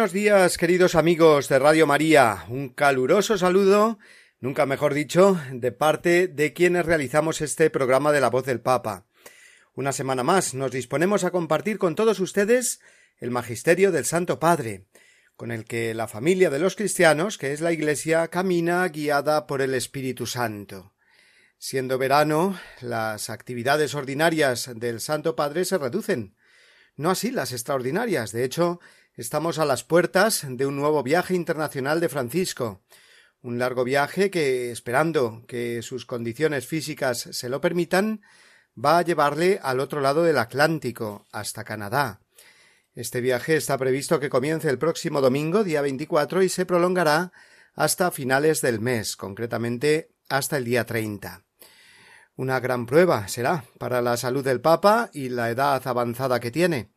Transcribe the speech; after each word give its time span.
Buenos 0.00 0.14
días, 0.14 0.56
queridos 0.56 0.94
amigos 0.94 1.50
de 1.50 1.58
Radio 1.58 1.86
María. 1.86 2.46
Un 2.48 2.70
caluroso 2.70 3.36
saludo, 3.36 3.98
nunca 4.40 4.64
mejor 4.64 4.94
dicho, 4.94 5.38
de 5.52 5.72
parte 5.72 6.26
de 6.26 6.54
quienes 6.54 6.86
realizamos 6.86 7.42
este 7.42 7.68
programa 7.68 8.10
de 8.10 8.22
la 8.22 8.30
voz 8.30 8.46
del 8.46 8.62
Papa. 8.62 9.04
Una 9.74 9.92
semana 9.92 10.22
más 10.22 10.54
nos 10.54 10.70
disponemos 10.70 11.24
a 11.24 11.30
compartir 11.30 11.76
con 11.76 11.96
todos 11.96 12.18
ustedes 12.18 12.80
el 13.18 13.30
magisterio 13.30 13.92
del 13.92 14.06
Santo 14.06 14.40
Padre, 14.40 14.86
con 15.36 15.50
el 15.50 15.66
que 15.66 15.92
la 15.92 16.08
familia 16.08 16.48
de 16.48 16.60
los 16.60 16.76
cristianos, 16.76 17.36
que 17.36 17.52
es 17.52 17.60
la 17.60 17.72
Iglesia, 17.72 18.28
camina 18.28 18.88
guiada 18.88 19.46
por 19.46 19.60
el 19.60 19.74
Espíritu 19.74 20.24
Santo. 20.24 20.94
Siendo 21.58 21.98
verano, 21.98 22.58
las 22.80 23.28
actividades 23.28 23.94
ordinarias 23.94 24.70
del 24.76 24.98
Santo 24.98 25.36
Padre 25.36 25.66
se 25.66 25.76
reducen, 25.76 26.36
no 26.96 27.10
así 27.10 27.30
las 27.30 27.52
extraordinarias. 27.52 28.32
De 28.32 28.44
hecho, 28.44 28.80
Estamos 29.20 29.58
a 29.58 29.66
las 29.66 29.84
puertas 29.84 30.46
de 30.48 30.64
un 30.64 30.76
nuevo 30.76 31.02
viaje 31.02 31.34
internacional 31.34 32.00
de 32.00 32.08
Francisco, 32.08 32.80
un 33.42 33.58
largo 33.58 33.84
viaje 33.84 34.30
que, 34.30 34.70
esperando 34.70 35.44
que 35.46 35.82
sus 35.82 36.06
condiciones 36.06 36.66
físicas 36.66 37.28
se 37.30 37.50
lo 37.50 37.60
permitan, 37.60 38.22
va 38.82 38.96
a 38.96 39.02
llevarle 39.02 39.60
al 39.62 39.80
otro 39.80 40.00
lado 40.00 40.22
del 40.22 40.38
Atlántico, 40.38 41.26
hasta 41.32 41.64
Canadá. 41.64 42.22
Este 42.94 43.20
viaje 43.20 43.56
está 43.56 43.76
previsto 43.76 44.20
que 44.20 44.30
comience 44.30 44.70
el 44.70 44.78
próximo 44.78 45.20
domingo, 45.20 45.64
día 45.64 45.82
24, 45.82 46.42
y 46.42 46.48
se 46.48 46.64
prolongará 46.64 47.30
hasta 47.74 48.10
finales 48.12 48.62
del 48.62 48.80
mes, 48.80 49.18
concretamente 49.18 50.14
hasta 50.30 50.56
el 50.56 50.64
día 50.64 50.86
30. 50.86 51.44
Una 52.36 52.58
gran 52.58 52.86
prueba 52.86 53.28
será 53.28 53.66
para 53.78 54.00
la 54.00 54.16
salud 54.16 54.42
del 54.42 54.62
Papa 54.62 55.10
y 55.12 55.28
la 55.28 55.50
edad 55.50 55.86
avanzada 55.86 56.40
que 56.40 56.50
tiene. 56.50 56.90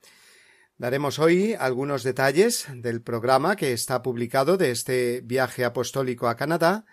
Daremos 0.78 1.20
hoy 1.20 1.54
algunos 1.54 2.04
detalles 2.04 2.66
del 2.74 3.02
programa 3.02 3.56
que 3.56 3.74
está 3.74 4.02
publicado 4.02 4.58
de 4.58 4.72
este 4.72 5.22
viaje 5.22 5.66
apostólico 5.66 6.28
a 6.28 6.36
Canadá 6.36 6.86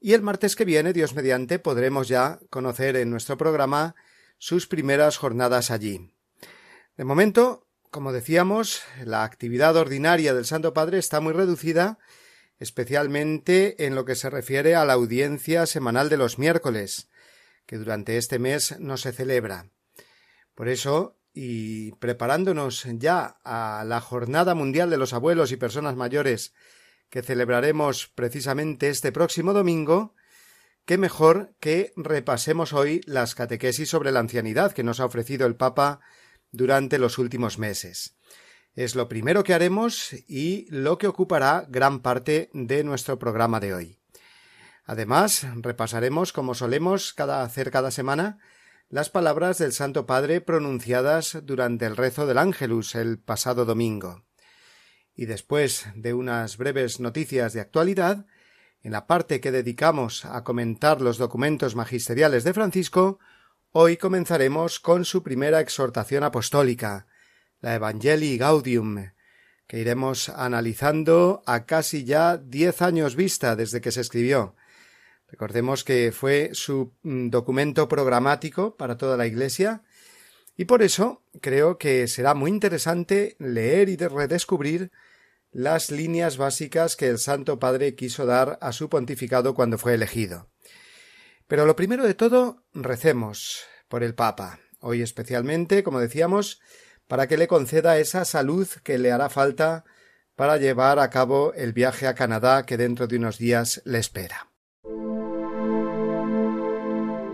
y 0.00 0.14
el 0.14 0.22
martes 0.22 0.56
que 0.56 0.64
viene, 0.64 0.92
Dios 0.92 1.14
mediante, 1.14 1.60
podremos 1.60 2.08
ya 2.08 2.40
conocer 2.50 2.96
en 2.96 3.10
nuestro 3.10 3.38
programa 3.38 3.94
sus 4.36 4.66
primeras 4.66 5.16
jornadas 5.16 5.70
allí. 5.70 6.12
De 6.96 7.04
momento, 7.04 7.68
como 7.90 8.12
decíamos, 8.12 8.82
la 9.04 9.22
actividad 9.22 9.76
ordinaria 9.76 10.34
del 10.34 10.44
Santo 10.44 10.74
Padre 10.74 10.98
está 10.98 11.20
muy 11.20 11.32
reducida, 11.32 11.98
especialmente 12.58 13.86
en 13.86 13.94
lo 13.94 14.04
que 14.04 14.16
se 14.16 14.28
refiere 14.28 14.74
a 14.74 14.84
la 14.84 14.94
audiencia 14.94 15.66
semanal 15.66 16.08
de 16.08 16.16
los 16.16 16.38
miércoles, 16.38 17.08
que 17.64 17.78
durante 17.78 18.18
este 18.18 18.40
mes 18.40 18.78
no 18.80 18.96
se 18.96 19.12
celebra. 19.12 19.70
Por 20.54 20.68
eso 20.68 21.16
y 21.34 21.92
preparándonos 21.92 22.86
ya 22.98 23.38
a 23.44 23.84
la 23.84 24.00
Jornada 24.00 24.54
Mundial 24.54 24.88
de 24.88 24.96
los 24.96 25.12
Abuelos 25.12 25.50
y 25.50 25.56
Personas 25.56 25.96
Mayores 25.96 26.54
que 27.10 27.22
celebraremos 27.22 28.08
precisamente 28.14 28.88
este 28.88 29.12
próximo 29.12 29.52
domingo, 29.52 30.14
qué 30.84 30.96
mejor 30.96 31.54
que 31.60 31.92
repasemos 31.96 32.72
hoy 32.72 33.02
las 33.06 33.34
catequesis 33.34 33.88
sobre 33.88 34.12
la 34.12 34.20
ancianidad 34.20 34.72
que 34.72 34.84
nos 34.84 35.00
ha 35.00 35.04
ofrecido 35.04 35.46
el 35.46 35.56
Papa 35.56 36.00
durante 36.50 36.98
los 36.98 37.18
últimos 37.18 37.58
meses. 37.58 38.16
Es 38.74 38.94
lo 38.94 39.08
primero 39.08 39.44
que 39.44 39.54
haremos 39.54 40.12
y 40.26 40.66
lo 40.70 40.98
que 40.98 41.06
ocupará 41.06 41.66
gran 41.68 42.00
parte 42.00 42.50
de 42.52 42.82
nuestro 42.82 43.18
programa 43.18 43.60
de 43.60 43.74
hoy. 43.74 43.98
Además, 44.84 45.46
repasaremos, 45.56 46.32
como 46.32 46.54
solemos 46.54 47.12
cada, 47.12 47.42
hacer 47.42 47.70
cada 47.70 47.90
semana, 47.90 48.38
las 48.94 49.10
palabras 49.10 49.58
del 49.58 49.72
Santo 49.72 50.06
Padre 50.06 50.40
pronunciadas 50.40 51.38
durante 51.42 51.84
el 51.84 51.96
rezo 51.96 52.28
del 52.28 52.38
Ángelus 52.38 52.94
el 52.94 53.18
pasado 53.18 53.64
domingo. 53.64 54.22
Y 55.16 55.26
después 55.26 55.88
de 55.96 56.14
unas 56.14 56.58
breves 56.58 57.00
noticias 57.00 57.52
de 57.54 57.60
actualidad, 57.60 58.24
en 58.82 58.92
la 58.92 59.08
parte 59.08 59.40
que 59.40 59.50
dedicamos 59.50 60.24
a 60.24 60.44
comentar 60.44 61.00
los 61.00 61.18
documentos 61.18 61.74
magisteriales 61.74 62.44
de 62.44 62.54
Francisco, 62.54 63.18
hoy 63.72 63.96
comenzaremos 63.96 64.78
con 64.78 65.04
su 65.04 65.24
primera 65.24 65.58
exhortación 65.58 66.22
apostólica, 66.22 67.08
la 67.58 67.74
Evangelii 67.74 68.38
Gaudium, 68.38 69.10
que 69.66 69.80
iremos 69.80 70.28
analizando 70.28 71.42
a 71.46 71.66
casi 71.66 72.04
ya 72.04 72.36
diez 72.36 72.80
años 72.80 73.16
vista 73.16 73.56
desde 73.56 73.80
que 73.80 73.90
se 73.90 74.02
escribió, 74.02 74.54
Recordemos 75.34 75.82
que 75.82 76.12
fue 76.12 76.50
su 76.52 76.92
mm, 77.02 77.30
documento 77.30 77.88
programático 77.88 78.76
para 78.76 78.96
toda 78.96 79.16
la 79.16 79.26
Iglesia 79.26 79.82
y 80.56 80.66
por 80.66 80.80
eso 80.80 81.24
creo 81.40 81.76
que 81.76 82.06
será 82.06 82.34
muy 82.34 82.52
interesante 82.52 83.34
leer 83.40 83.88
y 83.88 83.96
redescubrir 83.96 84.92
las 85.50 85.90
líneas 85.90 86.36
básicas 86.36 86.94
que 86.94 87.08
el 87.08 87.18
Santo 87.18 87.58
Padre 87.58 87.96
quiso 87.96 88.26
dar 88.26 88.60
a 88.60 88.70
su 88.70 88.88
pontificado 88.88 89.54
cuando 89.54 89.76
fue 89.76 89.94
elegido. 89.94 90.50
Pero 91.48 91.66
lo 91.66 91.74
primero 91.74 92.06
de 92.06 92.14
todo, 92.14 92.62
recemos 92.72 93.64
por 93.88 94.04
el 94.04 94.14
Papa, 94.14 94.60
hoy 94.78 95.02
especialmente, 95.02 95.82
como 95.82 95.98
decíamos, 95.98 96.60
para 97.08 97.26
que 97.26 97.36
le 97.36 97.48
conceda 97.48 97.98
esa 97.98 98.24
salud 98.24 98.68
que 98.84 98.98
le 98.98 99.10
hará 99.10 99.28
falta 99.30 99.84
para 100.36 100.58
llevar 100.58 101.00
a 101.00 101.10
cabo 101.10 101.52
el 101.54 101.72
viaje 101.72 102.06
a 102.06 102.14
Canadá 102.14 102.64
que 102.64 102.76
dentro 102.76 103.08
de 103.08 103.16
unos 103.16 103.36
días 103.36 103.82
le 103.84 103.98
espera. 103.98 104.53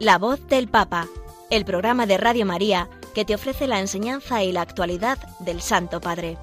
La 0.00 0.16
voz 0.16 0.46
del 0.46 0.68
Papa, 0.68 1.08
el 1.50 1.64
programa 1.64 2.06
de 2.06 2.18
Radio 2.18 2.46
María 2.46 2.88
que 3.16 3.24
te 3.24 3.34
ofrece 3.34 3.66
la 3.66 3.80
enseñanza 3.80 4.44
y 4.44 4.52
la 4.52 4.60
actualidad 4.62 5.18
del 5.40 5.60
Santo 5.60 6.00
Padre. 6.00 6.38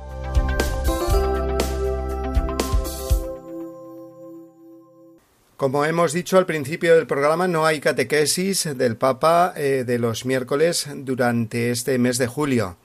Como 5.55 5.85
hemos 5.85 6.11
dicho 6.11 6.37
al 6.37 6.45
principio 6.45 6.97
del 6.97 7.07
programa, 7.07 7.47
no 7.47 7.65
hay 7.65 7.79
catequesis 7.79 8.77
del 8.77 8.97
Papa 8.97 9.53
eh, 9.55 9.85
de 9.87 9.99
los 9.99 10.25
miércoles 10.25 10.89
durante 10.93 11.71
este 11.71 11.97
mes 11.97 12.17
de 12.17 12.27
julio. 12.27 12.75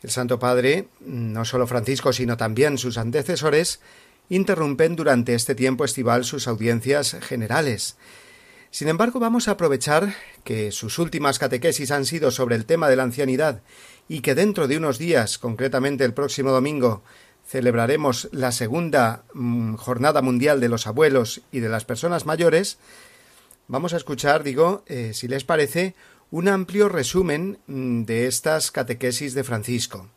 El 0.00 0.10
Santo 0.10 0.38
Padre, 0.38 0.86
no 1.00 1.44
solo 1.44 1.66
Francisco, 1.66 2.12
sino 2.12 2.36
también 2.36 2.78
sus 2.78 2.98
antecesores, 2.98 3.80
interrumpen 4.28 4.94
durante 4.94 5.34
este 5.34 5.56
tiempo 5.56 5.84
estival 5.84 6.24
sus 6.24 6.46
audiencias 6.46 7.16
generales. 7.20 7.96
Sin 8.74 8.88
embargo, 8.88 9.20
vamos 9.20 9.46
a 9.46 9.52
aprovechar 9.52 10.16
que 10.42 10.72
sus 10.72 10.98
últimas 10.98 11.38
catequesis 11.38 11.92
han 11.92 12.04
sido 12.04 12.32
sobre 12.32 12.56
el 12.56 12.66
tema 12.66 12.88
de 12.88 12.96
la 12.96 13.04
ancianidad 13.04 13.62
y 14.08 14.18
que 14.18 14.34
dentro 14.34 14.66
de 14.66 14.76
unos 14.76 14.98
días, 14.98 15.38
concretamente 15.38 16.04
el 16.04 16.12
próximo 16.12 16.50
domingo, 16.50 17.04
celebraremos 17.46 18.28
la 18.32 18.50
segunda 18.50 19.22
mm, 19.32 19.76
jornada 19.76 20.22
mundial 20.22 20.58
de 20.58 20.68
los 20.68 20.88
abuelos 20.88 21.42
y 21.52 21.60
de 21.60 21.68
las 21.68 21.84
personas 21.84 22.26
mayores, 22.26 22.78
vamos 23.68 23.94
a 23.94 23.96
escuchar, 23.96 24.42
digo, 24.42 24.82
eh, 24.88 25.12
si 25.14 25.28
les 25.28 25.44
parece, 25.44 25.94
un 26.32 26.48
amplio 26.48 26.88
resumen 26.88 27.58
mm, 27.68 28.02
de 28.02 28.26
estas 28.26 28.72
catequesis 28.72 29.34
de 29.34 29.44
Francisco. 29.44 30.08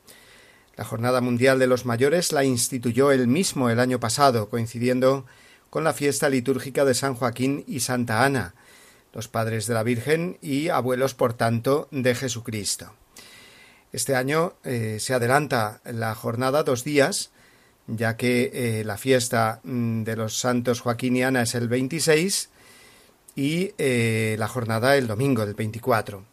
La 0.76 0.84
Jornada 0.84 1.22
Mundial 1.22 1.60
de 1.60 1.68
los 1.68 1.86
Mayores 1.86 2.32
la 2.32 2.44
instituyó 2.44 3.12
él 3.12 3.28
mismo 3.28 3.70
el 3.70 3.80
año 3.80 4.00
pasado, 4.00 4.50
coincidiendo 4.50 5.28
con 5.70 5.84
la 5.84 5.94
fiesta 5.94 6.30
litúrgica 6.30 6.86
de 6.86 6.94
San 6.94 7.16
Joaquín 7.16 7.64
y 7.68 7.82
Santa 7.82 8.24
Ana, 8.24 8.54
los 9.14 9.28
padres 9.28 9.68
de 9.68 9.74
la 9.74 9.84
Virgen 9.84 10.38
y 10.42 10.70
abuelos, 10.70 11.14
por 11.14 11.34
tanto, 11.34 11.88
de 11.92 12.16
Jesucristo. 12.16 12.94
Este 13.92 14.16
año 14.16 14.54
eh, 14.64 14.98
se 15.00 15.14
adelanta 15.14 15.82
la 15.86 16.14
jornada 16.14 16.64
dos 16.64 16.84
días, 16.84 17.32
ya 17.88 18.18
que 18.18 18.52
eh, 18.54 18.84
la 18.84 18.98
fiesta 18.98 19.62
mm, 19.64 20.04
de 20.04 20.16
los 20.16 20.38
santos 20.38 20.82
Joaquín 20.82 21.16
y 21.16 21.24
Ana 21.24 21.44
es 21.44 21.56
el 21.56 21.68
26 21.68 22.50
y 23.36 23.72
eh, 23.78 24.36
la 24.40 24.48
jornada 24.48 24.98
el 24.98 25.08
domingo, 25.08 25.44
el 25.44 25.54
24. 25.54 26.24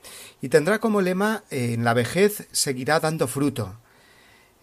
Y 0.43 0.49
tendrá 0.49 0.81
como 0.81 1.01
lema 1.01 1.45
en 1.51 1.85
la 1.85 1.95
vejez 1.95 2.49
seguirá 2.51 2.99
dando 2.99 3.29
fruto. 3.29 3.77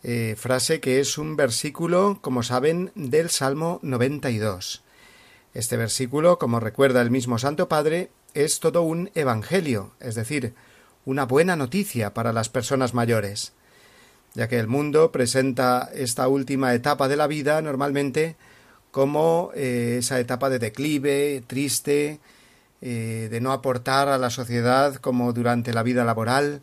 Eh, 0.03 0.36
frase 0.38 0.80
que 0.80 1.00
es 1.00 1.18
un 1.18 1.36
versículo, 1.36 2.19
como 2.21 2.42
saben, 2.42 2.92
del 2.95 3.30
Salmo 3.30 3.80
92. 3.83 4.83
Este 5.53 5.77
versículo, 5.77 6.39
como 6.39 6.59
recuerda 6.59 7.01
el 7.01 7.12
mismo 7.12 7.38
Santo 7.38 7.68
Padre, 7.68 8.09
es 8.33 8.59
todo 8.59 8.81
un 8.81 9.12
evangelio, 9.13 9.92
es 10.00 10.15
decir, 10.15 10.53
una 11.06 11.25
buena 11.25 11.56
noticia 11.56 12.13
para 12.13 12.33
las 12.33 12.50
personas 12.50 12.94
mayores, 12.94 13.53
ya 14.33 14.48
que 14.48 14.59
el 14.59 14.68
mundo 14.68 15.12
presenta 15.12 15.89
esta 15.94 16.27
última 16.27 16.74
etapa 16.74 17.07
de 17.07 17.18
la 17.18 17.27
vida 17.27 17.62
normalmente 17.62 18.36
como 18.92 19.51
eh, 19.56 19.98
esa 20.00 20.19
etapa 20.19 20.50
de 20.50 20.59
declive, 20.59 21.44
triste, 21.48 22.19
eh, 22.81 23.27
de 23.30 23.42
no 23.42 23.51
aportar 23.51 24.09
a 24.09 24.18
la 24.18 24.30
sociedad 24.30 24.95
como 24.95 25.33
durante 25.33 25.74
la 25.74 25.83
vida 25.83 26.03
laboral. 26.03 26.62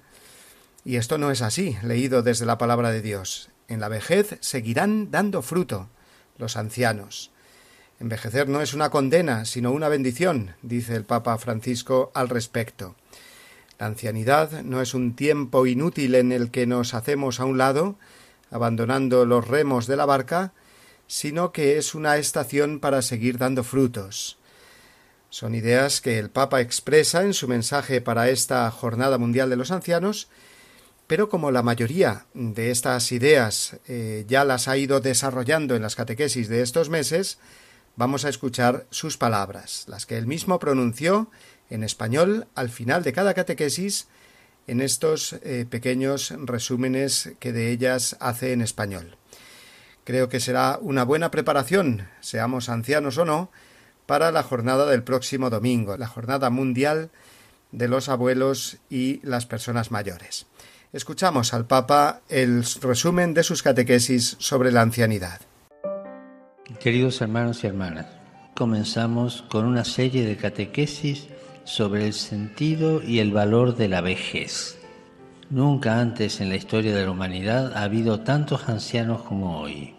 Y 0.88 0.96
esto 0.96 1.18
no 1.18 1.30
es 1.30 1.42
así, 1.42 1.76
leído 1.82 2.22
desde 2.22 2.46
la 2.46 2.56
palabra 2.56 2.90
de 2.90 3.02
Dios. 3.02 3.50
En 3.68 3.78
la 3.78 3.88
vejez 3.88 4.38
seguirán 4.40 5.10
dando 5.10 5.42
fruto 5.42 5.90
los 6.38 6.56
ancianos. 6.56 7.30
Envejecer 8.00 8.48
no 8.48 8.62
es 8.62 8.72
una 8.72 8.88
condena, 8.88 9.44
sino 9.44 9.70
una 9.70 9.90
bendición, 9.90 10.54
dice 10.62 10.96
el 10.96 11.04
Papa 11.04 11.36
Francisco 11.36 12.10
al 12.14 12.30
respecto. 12.30 12.96
La 13.78 13.84
ancianidad 13.84 14.62
no 14.62 14.80
es 14.80 14.94
un 14.94 15.14
tiempo 15.14 15.66
inútil 15.66 16.14
en 16.14 16.32
el 16.32 16.50
que 16.50 16.66
nos 16.66 16.94
hacemos 16.94 17.38
a 17.38 17.44
un 17.44 17.58
lado, 17.58 17.98
abandonando 18.50 19.26
los 19.26 19.46
remos 19.46 19.88
de 19.88 19.96
la 19.96 20.06
barca, 20.06 20.54
sino 21.06 21.52
que 21.52 21.76
es 21.76 21.94
una 21.94 22.16
estación 22.16 22.80
para 22.80 23.02
seguir 23.02 23.36
dando 23.36 23.62
frutos. 23.62 24.38
Son 25.28 25.54
ideas 25.54 26.00
que 26.00 26.18
el 26.18 26.30
Papa 26.30 26.62
expresa 26.62 27.24
en 27.24 27.34
su 27.34 27.46
mensaje 27.46 28.00
para 28.00 28.30
esta 28.30 28.70
Jornada 28.70 29.18
Mundial 29.18 29.50
de 29.50 29.56
los 29.56 29.70
Ancianos, 29.70 30.30
pero 31.08 31.30
como 31.30 31.50
la 31.50 31.62
mayoría 31.62 32.26
de 32.34 32.70
estas 32.70 33.10
ideas 33.12 33.78
eh, 33.88 34.26
ya 34.28 34.44
las 34.44 34.68
ha 34.68 34.76
ido 34.76 35.00
desarrollando 35.00 35.74
en 35.74 35.82
las 35.82 35.96
catequesis 35.96 36.48
de 36.48 36.60
estos 36.60 36.90
meses, 36.90 37.38
vamos 37.96 38.26
a 38.26 38.28
escuchar 38.28 38.86
sus 38.90 39.16
palabras, 39.16 39.86
las 39.88 40.04
que 40.04 40.18
él 40.18 40.26
mismo 40.26 40.58
pronunció 40.58 41.30
en 41.70 41.82
español 41.82 42.46
al 42.54 42.68
final 42.68 43.02
de 43.02 43.14
cada 43.14 43.32
catequesis 43.32 44.06
en 44.66 44.82
estos 44.82 45.32
eh, 45.42 45.64
pequeños 45.68 46.34
resúmenes 46.44 47.32
que 47.40 47.52
de 47.52 47.70
ellas 47.70 48.18
hace 48.20 48.52
en 48.52 48.60
español. 48.60 49.16
Creo 50.04 50.28
que 50.28 50.40
será 50.40 50.78
una 50.80 51.04
buena 51.04 51.30
preparación, 51.30 52.06
seamos 52.20 52.68
ancianos 52.68 53.16
o 53.16 53.24
no, 53.24 53.50
para 54.04 54.30
la 54.30 54.42
jornada 54.42 54.84
del 54.84 55.02
próximo 55.02 55.48
domingo, 55.48 55.96
la 55.96 56.06
jornada 56.06 56.50
mundial 56.50 57.10
de 57.72 57.88
los 57.88 58.10
abuelos 58.10 58.76
y 58.90 59.20
las 59.22 59.46
personas 59.46 59.90
mayores. 59.90 60.47
Escuchamos 60.90 61.52
al 61.52 61.66
Papa 61.66 62.22
el 62.30 62.64
resumen 62.80 63.34
de 63.34 63.42
sus 63.42 63.62
catequesis 63.62 64.36
sobre 64.38 64.72
la 64.72 64.80
ancianidad. 64.80 65.38
Queridos 66.80 67.20
hermanos 67.20 67.62
y 67.62 67.66
hermanas, 67.66 68.06
comenzamos 68.56 69.44
con 69.50 69.66
una 69.66 69.84
serie 69.84 70.24
de 70.24 70.38
catequesis 70.38 71.28
sobre 71.64 72.06
el 72.06 72.14
sentido 72.14 73.02
y 73.02 73.18
el 73.18 73.32
valor 73.32 73.76
de 73.76 73.88
la 73.88 74.00
vejez. 74.00 74.78
Nunca 75.50 76.00
antes 76.00 76.40
en 76.40 76.48
la 76.48 76.56
historia 76.56 76.94
de 76.94 77.04
la 77.04 77.10
humanidad 77.10 77.76
ha 77.76 77.82
habido 77.82 78.20
tantos 78.20 78.70
ancianos 78.70 79.20
como 79.24 79.60
hoy. 79.60 79.94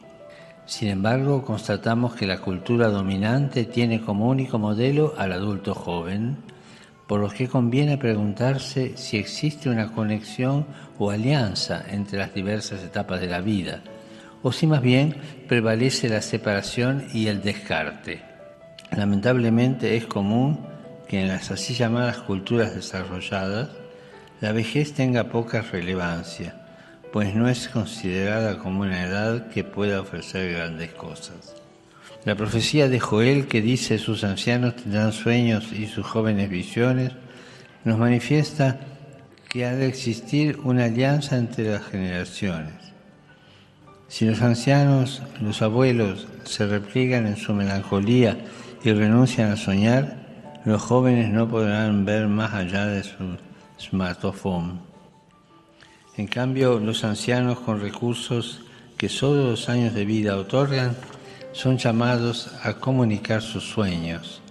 Sin 0.66 0.88
embargo, 0.88 1.46
constatamos 1.46 2.16
que 2.16 2.26
la 2.26 2.42
cultura 2.42 2.88
dominante 2.88 3.66
tiene 3.66 4.02
como 4.02 4.28
único 4.28 4.58
modelo 4.58 5.14
al 5.20 5.34
adulto 5.34 5.76
joven, 5.76 6.38
por 7.10 7.20
lo 7.20 7.30
que 7.30 7.50
conviene 7.50 7.98
preguntarse 7.98 8.96
si 8.96 9.18
existe 9.18 9.68
una 9.68 9.92
conexión 9.92 10.68
o 11.00 11.10
alianza 11.10 11.84
entre 11.90 12.20
las 12.20 12.36
diversas 12.36 12.84
etapas 12.84 13.20
de 13.20 13.28
la 13.28 13.42
vida, 13.42 13.82
o 14.44 14.52
si 14.52 14.68
más 14.68 14.82
bien 14.82 15.16
prevalece 15.48 16.08
la 16.08 16.22
separación 16.22 17.08
y 17.12 17.26
el 17.26 17.42
descarte. 17.42 18.22
Lamentablemente 18.96 19.98
es 19.98 20.06
común 20.06 20.60
que 21.08 21.20
en 21.22 21.28
las 21.30 21.50
así 21.50 21.74
llamadas 21.74 22.20
culturas 22.20 22.76
desarrolladas 22.76 23.70
la 24.40 24.52
vejez 24.52 24.94
tenga 24.94 25.26
poca 25.26 25.62
relevancia 25.64 26.56
pues 27.12 27.34
no 27.34 27.50
es 27.50 27.68
considerada 27.70 28.60
como 28.60 28.82
una 28.82 29.04
edad 29.04 29.48
que 29.50 29.64
pueda 29.64 30.02
ofrecer 30.02 30.54
grandes 30.54 30.94
cosas. 30.94 31.59
La 32.26 32.36
profecía 32.36 32.90
de 32.90 33.00
Joel 33.00 33.48
que 33.48 33.62
dice 33.62 33.98
sus 33.98 34.24
ancianos 34.24 34.76
tendrán 34.76 35.14
sueños 35.14 35.72
y 35.72 35.88
sus 35.88 36.06
jóvenes 36.06 36.50
visiones, 36.50 37.14
nos 37.86 37.98
manifiesta 37.98 38.80
que 39.48 39.66
ha 39.66 39.74
de 39.74 39.88
existir 39.88 40.60
una 40.64 40.86
alianza 40.86 41.38
entre 41.38 41.72
las 41.72 41.86
generaciones. 41.86 42.74
Si 44.10 44.26
los 44.26 44.42
ancianos, 44.42 45.22
los 45.40 45.62
abuelos, 45.62 46.28
se 46.44 46.68
repliegan 46.68 47.26
en 47.26 47.38
su 47.38 47.54
melancolía 47.54 48.38
y 48.84 48.92
renuncian 48.92 49.52
a 49.52 49.58
soñar, 49.58 50.18
los 50.66 50.82
jóvenes 50.82 51.30
no 51.30 51.48
podrán 51.48 52.04
ver 52.04 52.28
más 52.28 52.54
allá 52.54 52.86
de 52.86 53.04
su 53.04 53.38
smartphone. 53.80 54.82
En 56.18 56.28
cambio, 56.28 56.80
los 56.80 57.06
ancianos 57.06 57.60
con 57.62 57.80
recursos 57.80 58.62
que 58.98 59.08
solo 59.08 59.52
los 59.52 59.70
años 59.70 59.94
de 59.94 60.04
vida 60.04 60.36
otorgan 60.36 60.98
son 61.52 61.78
llamados 61.78 62.52
a 62.64 62.74
comunicar 62.74 63.42
sus 63.42 63.64
sueños, 63.64 64.42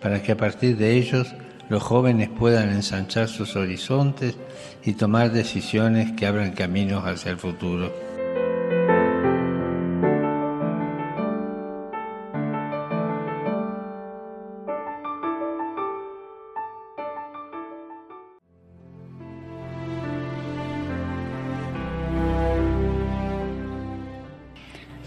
para 0.00 0.22
que 0.22 0.32
a 0.32 0.36
partir 0.36 0.76
de 0.76 0.96
ellos 0.96 1.28
los 1.68 1.82
jóvenes 1.82 2.28
puedan 2.28 2.70
ensanchar 2.70 3.28
sus 3.28 3.56
horizontes 3.56 4.36
y 4.84 4.92
tomar 4.92 5.32
decisiones 5.32 6.12
que 6.12 6.26
abran 6.26 6.52
caminos 6.52 7.04
hacia 7.04 7.32
el 7.32 7.38
futuro. 7.38 8.05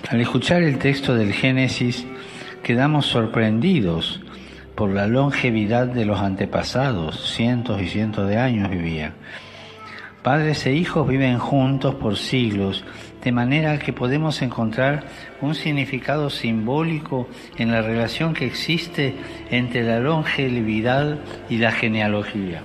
Al 0.09 0.21
escuchar 0.21 0.63
el 0.63 0.79
texto 0.79 1.13
del 1.13 1.33
Génesis, 1.33 2.03
quedamos 2.63 3.05
sorprendidos 3.05 4.19
por 4.73 4.89
la 4.89 5.05
longevidad 5.05 5.85
de 5.85 6.03
los 6.03 6.19
antepasados, 6.19 7.31
cientos 7.35 7.79
y 7.79 7.87
cientos 7.87 8.27
de 8.27 8.37
años 8.37 8.71
vivían. 8.71 9.13
Padres 10.23 10.65
e 10.65 10.73
hijos 10.73 11.07
viven 11.07 11.37
juntos 11.37 11.93
por 11.93 12.17
siglos, 12.17 12.83
de 13.23 13.31
manera 13.31 13.77
que 13.77 13.93
podemos 13.93 14.41
encontrar 14.41 15.03
un 15.41 15.53
significado 15.53 16.31
simbólico 16.31 17.29
en 17.57 17.71
la 17.71 17.83
relación 17.83 18.33
que 18.33 18.47
existe 18.47 19.13
entre 19.51 19.83
la 19.83 19.99
longevidad 19.99 21.19
y 21.51 21.59
la 21.59 21.71
genealogía. 21.71 22.63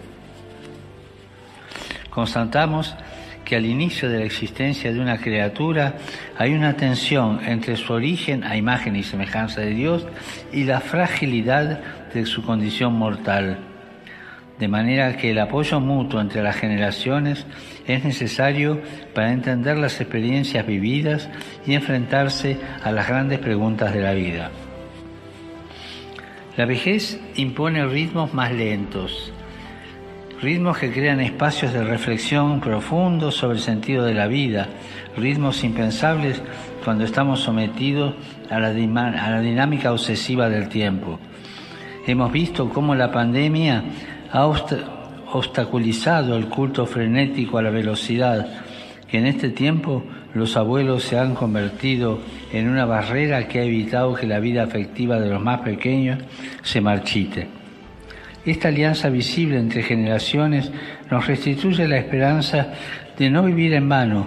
Constatamos 2.08 2.96
que 3.44 3.56
al 3.56 3.66
inicio 3.66 4.08
de 4.08 4.18
la 4.20 4.24
existencia 4.24 4.92
de 4.92 5.00
una 5.00 5.18
criatura 5.18 5.96
hay 6.36 6.54
una 6.54 6.76
tensión 6.76 7.40
entre 7.44 7.76
su 7.76 7.92
origen 7.92 8.44
a 8.44 8.56
imagen 8.56 8.96
y 8.96 9.02
semejanza 9.02 9.60
de 9.60 9.70
Dios 9.70 10.06
y 10.52 10.64
la 10.64 10.80
fragilidad 10.80 11.80
de 12.12 12.26
su 12.26 12.42
condición 12.42 12.94
mortal. 12.94 13.58
de 14.58 14.68
manera 14.68 15.16
que 15.16 15.32
el 15.32 15.40
apoyo 15.40 15.80
mutuo 15.80 16.20
entre 16.20 16.40
las 16.40 16.54
generaciones 16.54 17.44
es 17.88 18.04
necesario 18.04 18.80
para 19.12 19.32
entender 19.32 19.76
las 19.76 20.00
experiencias 20.00 20.64
vividas 20.64 21.28
y 21.66 21.74
enfrentarse 21.74 22.58
a 22.84 22.92
las 22.92 23.08
grandes 23.08 23.40
preguntas 23.40 23.92
de 23.92 24.00
la 24.00 24.12
vida. 24.12 24.52
La 26.56 26.66
vejez 26.66 27.20
impone 27.34 27.84
ritmos 27.84 28.32
más 28.32 28.52
lentos, 28.52 29.32
ritmos 30.40 30.78
que 30.78 30.92
crean 30.92 31.20
espacios 31.20 31.72
de 31.72 31.84
reflexión 31.84 32.60
profundos 32.60 33.36
sobre 33.36 33.58
el 33.58 33.62
sentido 33.62 34.04
de 34.04 34.14
la 34.14 34.26
vida, 34.26 34.68
ritmos 35.16 35.64
impensables 35.64 36.42
cuando 36.84 37.04
estamos 37.04 37.40
sometidos 37.40 38.14
a 38.50 38.58
la, 38.58 38.68
a 38.68 39.30
la 39.30 39.40
dinámica 39.40 39.92
obsesiva 39.92 40.48
del 40.48 40.68
tiempo. 40.68 41.18
Hemos 42.06 42.30
visto 42.30 42.68
cómo 42.68 42.94
la 42.94 43.10
pandemia 43.10 43.82
ha 44.30 44.46
obstaculizado 44.46 46.36
el 46.36 46.48
culto 46.48 46.84
frenético 46.86 47.58
a 47.58 47.62
la 47.62 47.70
velocidad, 47.70 48.46
que 49.08 49.18
en 49.18 49.26
este 49.26 49.48
tiempo 49.50 50.02
los 50.34 50.56
abuelos 50.56 51.04
se 51.04 51.18
han 51.18 51.34
convertido 51.34 52.18
en 52.52 52.68
una 52.68 52.84
barrera 52.84 53.46
que 53.48 53.60
ha 53.60 53.64
evitado 53.64 54.14
que 54.14 54.26
la 54.26 54.40
vida 54.40 54.64
afectiva 54.64 55.18
de 55.18 55.30
los 55.30 55.40
más 55.40 55.60
pequeños 55.60 56.18
se 56.62 56.80
marchite. 56.80 57.63
Esta 58.46 58.68
alianza 58.68 59.08
visible 59.08 59.58
entre 59.58 59.82
generaciones 59.82 60.70
nos 61.10 61.26
restituye 61.26 61.88
la 61.88 61.96
esperanza 61.96 62.68
de 63.18 63.30
no 63.30 63.42
vivir 63.42 63.74
en 63.74 63.88
vano 63.88 64.26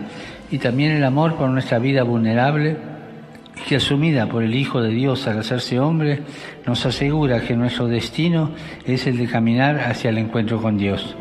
y 0.50 0.58
también 0.58 0.92
el 0.92 1.04
amor 1.04 1.36
por 1.36 1.50
nuestra 1.50 1.78
vida 1.80 2.04
vulnerable 2.04 2.78
que 3.68 3.76
asumida 3.76 4.28
por 4.28 4.44
el 4.44 4.56
Hijo 4.56 4.82
de 4.82 4.90
Dios 4.90 5.28
al 5.28 5.40
hacerse 5.40 5.80
hombre, 5.80 6.22
nos 6.66 6.86
asegura 6.86 7.42
que 7.42 7.56
nuestro 7.56 7.88
destino 7.88 8.52
es 8.86 9.08
el 9.08 9.18
de 9.18 9.28
caminar 9.28 9.80
hacia 9.80 10.10
el 10.10 10.18
encuentro 10.18 10.62
con 10.62 10.78
Dios. 10.78 11.16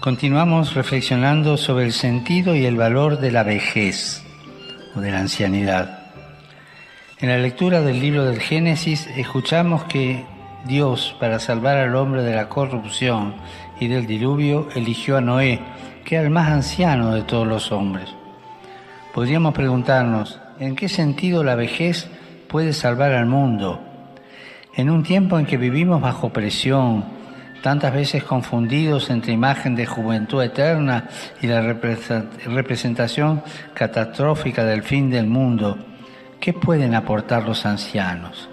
Continuamos 0.00 0.72
reflexionando 0.72 1.58
sobre 1.58 1.84
el 1.84 1.92
sentido 1.92 2.56
y 2.56 2.64
el 2.64 2.74
valor 2.74 3.20
de 3.20 3.30
la 3.30 3.42
vejez 3.42 4.24
o 4.96 5.00
de 5.00 5.10
la 5.10 5.18
ancianidad. 5.18 6.04
En 7.18 7.28
la 7.28 7.36
lectura 7.36 7.82
del 7.82 8.00
libro 8.00 8.24
del 8.24 8.40
Génesis 8.40 9.06
escuchamos 9.14 9.84
que 9.84 10.24
Dios, 10.64 11.14
para 11.20 11.38
salvar 11.38 11.76
al 11.76 11.94
hombre 11.96 12.22
de 12.22 12.34
la 12.34 12.48
corrupción 12.48 13.34
y 13.78 13.88
del 13.88 14.06
diluvio, 14.06 14.70
eligió 14.74 15.18
a 15.18 15.20
Noé, 15.20 15.60
que 16.06 16.14
era 16.14 16.24
el 16.24 16.30
más 16.30 16.48
anciano 16.48 17.14
de 17.14 17.20
todos 17.20 17.46
los 17.46 17.70
hombres. 17.70 18.08
Podríamos 19.12 19.52
preguntarnos, 19.52 20.40
¿en 20.58 20.76
qué 20.76 20.88
sentido 20.88 21.44
la 21.44 21.56
vejez 21.56 22.08
puede 22.48 22.72
salvar 22.72 23.12
al 23.12 23.26
mundo? 23.26 23.82
En 24.74 24.88
un 24.88 25.02
tiempo 25.02 25.38
en 25.38 25.44
que 25.44 25.58
vivimos 25.58 26.00
bajo 26.00 26.30
presión, 26.30 27.19
tantas 27.62 27.92
veces 27.92 28.24
confundidos 28.24 29.10
entre 29.10 29.32
imagen 29.32 29.74
de 29.74 29.86
juventud 29.86 30.42
eterna 30.42 31.08
y 31.40 31.46
la 31.46 31.60
representación 31.62 33.42
catastrófica 33.74 34.64
del 34.64 34.82
fin 34.82 35.10
del 35.10 35.26
mundo, 35.26 35.78
¿qué 36.40 36.52
pueden 36.52 36.94
aportar 36.94 37.44
los 37.44 37.66
ancianos? 37.66 38.48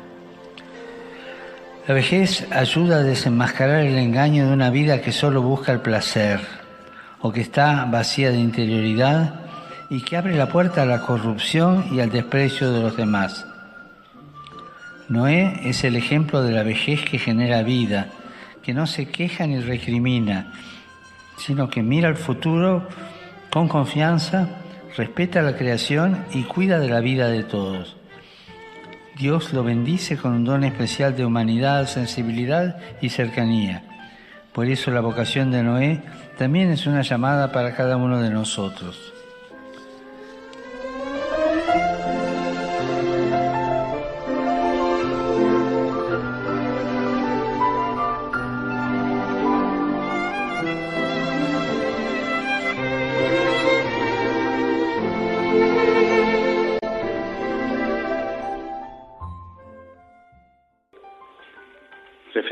La 1.87 1.93
vejez 1.93 2.45
ayuda 2.51 2.97
a 2.97 3.03
desenmascarar 3.03 3.85
el 3.85 3.97
engaño 3.97 4.47
de 4.47 4.53
una 4.53 4.69
vida 4.69 5.01
que 5.01 5.13
solo 5.13 5.41
busca 5.41 5.71
el 5.71 5.79
placer 5.79 6.41
o 7.21 7.31
que 7.31 7.39
está 7.41 7.85
vacía 7.85 8.29
de 8.29 8.39
interioridad 8.39 9.35
y 9.89 10.01
que 10.01 10.17
abre 10.17 10.35
la 10.35 10.49
puerta 10.49 10.81
a 10.81 10.85
la 10.85 11.01
corrupción 11.01 11.85
y 11.91 12.01
al 12.01 12.09
desprecio 12.09 12.73
de 12.73 12.81
los 12.81 12.97
demás. 12.97 13.45
Noé 15.07 15.61
es 15.63 15.85
el 15.85 15.95
ejemplo 15.95 16.43
de 16.43 16.51
la 16.51 16.63
vejez 16.63 17.05
que 17.05 17.17
genera 17.17 17.63
vida, 17.63 18.09
que 18.67 18.73
no 18.73 18.85
se 18.85 19.05
queja 19.05 19.47
ni 19.47 19.61
recrimina, 19.61 20.51
sino 21.37 21.69
que 21.69 21.81
mira 21.81 22.09
al 22.09 22.17
futuro 22.17 22.85
con 23.49 23.69
confianza, 23.69 24.49
respeta 24.97 25.41
la 25.41 25.55
creación 25.55 26.25
y 26.33 26.43
cuida 26.43 26.77
de 26.77 26.89
la 26.89 26.99
vida 26.99 27.29
de 27.29 27.43
todos. 27.43 27.95
Dios 29.17 29.53
lo 29.53 29.63
bendice 29.63 30.17
con 30.17 30.33
un 30.33 30.43
don 30.43 30.65
especial 30.65 31.15
de 31.15 31.23
humanidad, 31.23 31.87
sensibilidad 31.87 32.77
y 32.99 33.07
cercanía. 33.07 33.83
Por 34.51 34.67
eso 34.67 34.91
la 34.91 34.99
vocación 34.99 35.49
de 35.49 35.63
Noé 35.63 36.01
también 36.37 36.69
es 36.69 36.87
una 36.87 37.03
llamada 37.03 37.53
para 37.53 37.73
cada 37.73 37.95
uno 37.95 38.19
de 38.19 38.31
nosotros. 38.31 39.13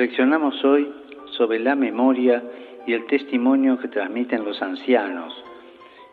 Reflexionamos 0.06 0.64
hoy 0.64 0.88
sobre 1.32 1.58
la 1.58 1.74
memoria 1.74 2.44
y 2.86 2.94
el 2.94 3.08
testimonio 3.08 3.80
que 3.80 3.88
transmiten 3.88 4.46
los 4.46 4.62
ancianos 4.62 5.34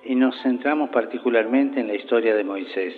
y 0.03 0.15
nos 0.15 0.35
centramos 0.41 0.89
particularmente 0.89 1.79
en 1.79 1.89
la 1.89 1.95
historia 1.95 2.35
de 2.35 2.43
Moisés. 2.43 2.95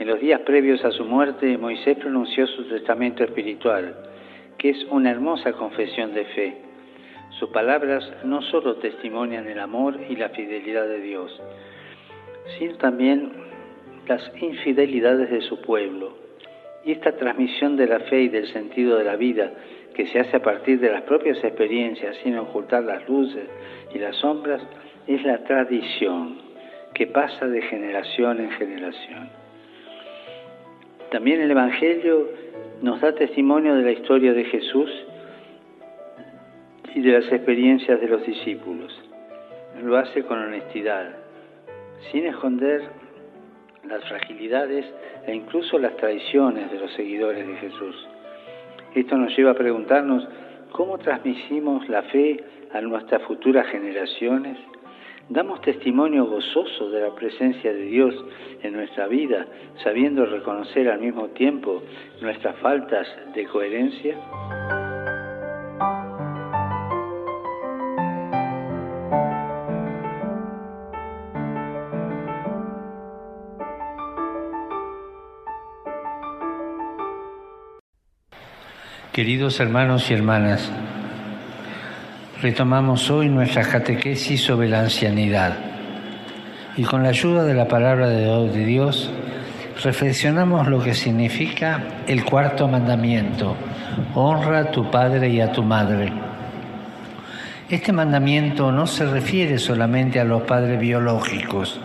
En 0.00 0.08
los 0.08 0.18
días 0.18 0.40
previos 0.40 0.84
a 0.84 0.90
su 0.90 1.04
muerte, 1.04 1.56
Moisés 1.58 1.96
pronunció 1.98 2.44
su 2.48 2.64
testamento 2.64 3.22
espiritual, 3.22 3.94
que 4.58 4.70
es 4.70 4.84
una 4.90 5.12
hermosa 5.12 5.52
confesión 5.52 6.12
de 6.12 6.24
fe. 6.24 6.56
Sus 7.38 7.50
palabras 7.50 8.02
no 8.24 8.42
solo 8.42 8.78
testimonian 8.78 9.46
el 9.46 9.60
amor 9.60 9.96
y 10.08 10.16
la 10.16 10.30
fidelidad 10.30 10.88
de 10.88 11.02
Dios, 11.02 11.40
sino 12.58 12.76
también 12.78 13.30
las 14.08 14.28
infidelidades 14.40 15.30
de 15.30 15.40
su 15.42 15.60
pueblo 15.60 16.21
y 16.84 16.92
esta 16.92 17.12
transmisión 17.12 17.76
de 17.76 17.86
la 17.86 18.00
fe 18.00 18.22
y 18.22 18.28
del 18.28 18.46
sentido 18.48 18.98
de 18.98 19.04
la 19.04 19.16
vida, 19.16 19.52
que 19.94 20.06
se 20.06 20.18
hace 20.18 20.36
a 20.36 20.42
partir 20.42 20.80
de 20.80 20.90
las 20.90 21.02
propias 21.02 21.42
experiencias 21.44 22.16
sin 22.22 22.36
ocultar 22.38 22.82
las 22.82 23.08
luces 23.08 23.48
y 23.94 23.98
las 23.98 24.16
sombras, 24.16 24.62
es 25.06 25.22
la 25.24 25.44
tradición 25.44 26.38
que 26.94 27.06
pasa 27.06 27.46
de 27.46 27.62
generación 27.62 28.40
en 28.40 28.50
generación. 28.52 29.30
También 31.10 31.40
el 31.40 31.50
Evangelio 31.50 32.28
nos 32.80 33.00
da 33.00 33.14
testimonio 33.14 33.74
de 33.74 33.82
la 33.82 33.92
historia 33.92 34.32
de 34.32 34.44
Jesús 34.44 34.90
y 36.94 37.00
de 37.00 37.12
las 37.12 37.30
experiencias 37.32 38.00
de 38.00 38.08
los 38.08 38.26
discípulos. 38.26 38.92
Lo 39.82 39.96
hace 39.96 40.22
con 40.24 40.38
honestidad, 40.38 41.10
sin 42.10 42.26
esconder 42.26 42.82
las 43.92 44.08
fragilidades 44.08 44.86
e 45.26 45.34
incluso 45.34 45.78
las 45.78 45.96
traiciones 45.96 46.70
de 46.70 46.78
los 46.78 46.92
seguidores 46.92 47.46
de 47.46 47.54
Jesús. 47.56 48.08
Esto 48.94 49.16
nos 49.16 49.36
lleva 49.36 49.52
a 49.52 49.54
preguntarnos 49.54 50.26
cómo 50.70 50.98
transmitimos 50.98 51.88
la 51.88 52.02
fe 52.04 52.42
a 52.72 52.80
nuestras 52.80 53.22
futuras 53.22 53.66
generaciones. 53.68 54.58
¿Damos 55.28 55.60
testimonio 55.60 56.26
gozoso 56.26 56.90
de 56.90 57.00
la 57.02 57.14
presencia 57.14 57.72
de 57.72 57.82
Dios 57.82 58.14
en 58.62 58.72
nuestra 58.72 59.06
vida, 59.06 59.46
sabiendo 59.82 60.26
reconocer 60.26 60.88
al 60.88 61.00
mismo 61.00 61.28
tiempo 61.28 61.82
nuestras 62.20 62.56
faltas 62.56 63.06
de 63.34 63.46
coherencia? 63.46 64.81
Queridos 79.12 79.60
hermanos 79.60 80.10
y 80.10 80.14
hermanas, 80.14 80.70
retomamos 82.40 83.10
hoy 83.10 83.28
nuestra 83.28 83.62
catequesis 83.62 84.40
sobre 84.40 84.70
la 84.70 84.80
ancianidad. 84.80 85.54
Y 86.78 86.84
con 86.84 87.02
la 87.02 87.10
ayuda 87.10 87.44
de 87.44 87.52
la 87.52 87.68
palabra 87.68 88.08
de 88.08 88.64
Dios 88.64 89.12
reflexionamos 89.84 90.66
lo 90.66 90.82
que 90.82 90.94
significa 90.94 91.84
el 92.06 92.24
cuarto 92.24 92.66
mandamiento, 92.68 93.54
honra 94.14 94.60
a 94.60 94.70
tu 94.70 94.90
padre 94.90 95.28
y 95.28 95.42
a 95.42 95.52
tu 95.52 95.62
madre. 95.62 96.10
Este 97.68 97.92
mandamiento 97.92 98.72
no 98.72 98.86
se 98.86 99.04
refiere 99.04 99.58
solamente 99.58 100.20
a 100.20 100.24
los 100.24 100.44
padres 100.44 100.80
biológicos, 100.80 101.78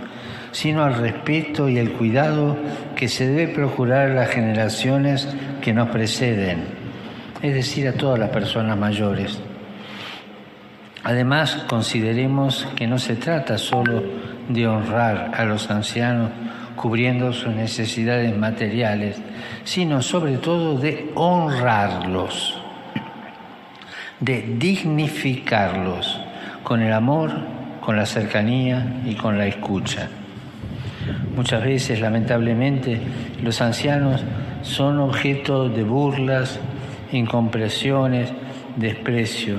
sino 0.54 0.82
al 0.82 0.96
respeto 0.96 1.68
y 1.68 1.78
el 1.78 1.92
cuidado 1.92 2.56
que 2.96 3.10
se 3.10 3.28
debe 3.28 3.54
procurar 3.54 4.12
a 4.12 4.14
las 4.14 4.30
generaciones 4.30 5.28
que 5.60 5.74
nos 5.74 5.90
preceden 5.90 6.77
es 7.41 7.53
decir, 7.53 7.88
a 7.88 7.94
todas 7.94 8.20
las 8.20 8.29
personas 8.29 8.77
mayores. 8.77 9.39
Además, 11.03 11.63
consideremos 11.67 12.67
que 12.75 12.88
no 12.88 13.00
se 13.00 13.15
trata 13.15 13.58
solo 13.58 14.03
de 14.50 14.67
honrar 14.67 15.32
a 15.36 15.46
los 15.46 15.70
ancianos 15.70 16.32
cubriendo 16.75 17.34
sus 17.34 17.53
necesidades 17.53 18.36
materiales, 18.38 19.17
sino 19.63 20.01
sobre 20.01 20.38
todo 20.38 20.77
de 20.77 21.12
honrarlos, 21.15 22.62
de 24.20 24.56
dignificarlos 24.58 26.20
con 26.63 26.82
el 26.82 26.94
amor, 26.94 27.32
con 27.82 27.98
la 27.98 28.06
cercanía 28.06 29.01
y 29.06 29.15
con 29.15 29.38
la 29.38 29.48
escucha. 29.48 30.10
Muchas 31.36 31.63
veces, 31.63 32.01
lamentablemente, 32.01 33.00
los 33.41 33.62
ancianos 33.62 34.24
son 34.62 35.00
objeto 35.00 35.70
de 35.70 35.84
burlas, 35.84 36.60
incompresiones, 37.12 38.32
desprecio. 38.76 39.58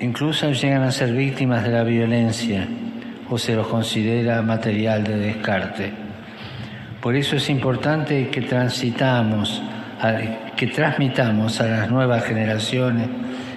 Incluso 0.00 0.52
llegan 0.52 0.82
a 0.82 0.92
ser 0.92 1.12
víctimas 1.12 1.64
de 1.64 1.70
la 1.70 1.82
violencia 1.82 2.66
o 3.30 3.36
se 3.38 3.54
los 3.54 3.66
considera 3.66 4.42
material 4.42 5.04
de 5.04 5.16
descarte. 5.16 5.92
Por 7.00 7.14
eso 7.14 7.36
es 7.36 7.50
importante 7.50 8.28
que 8.28 8.42
transitamos, 8.42 9.62
que 10.56 10.66
transmitamos 10.68 11.60
a 11.60 11.66
las 11.66 11.90
nuevas 11.90 12.24
generaciones, 12.24 13.08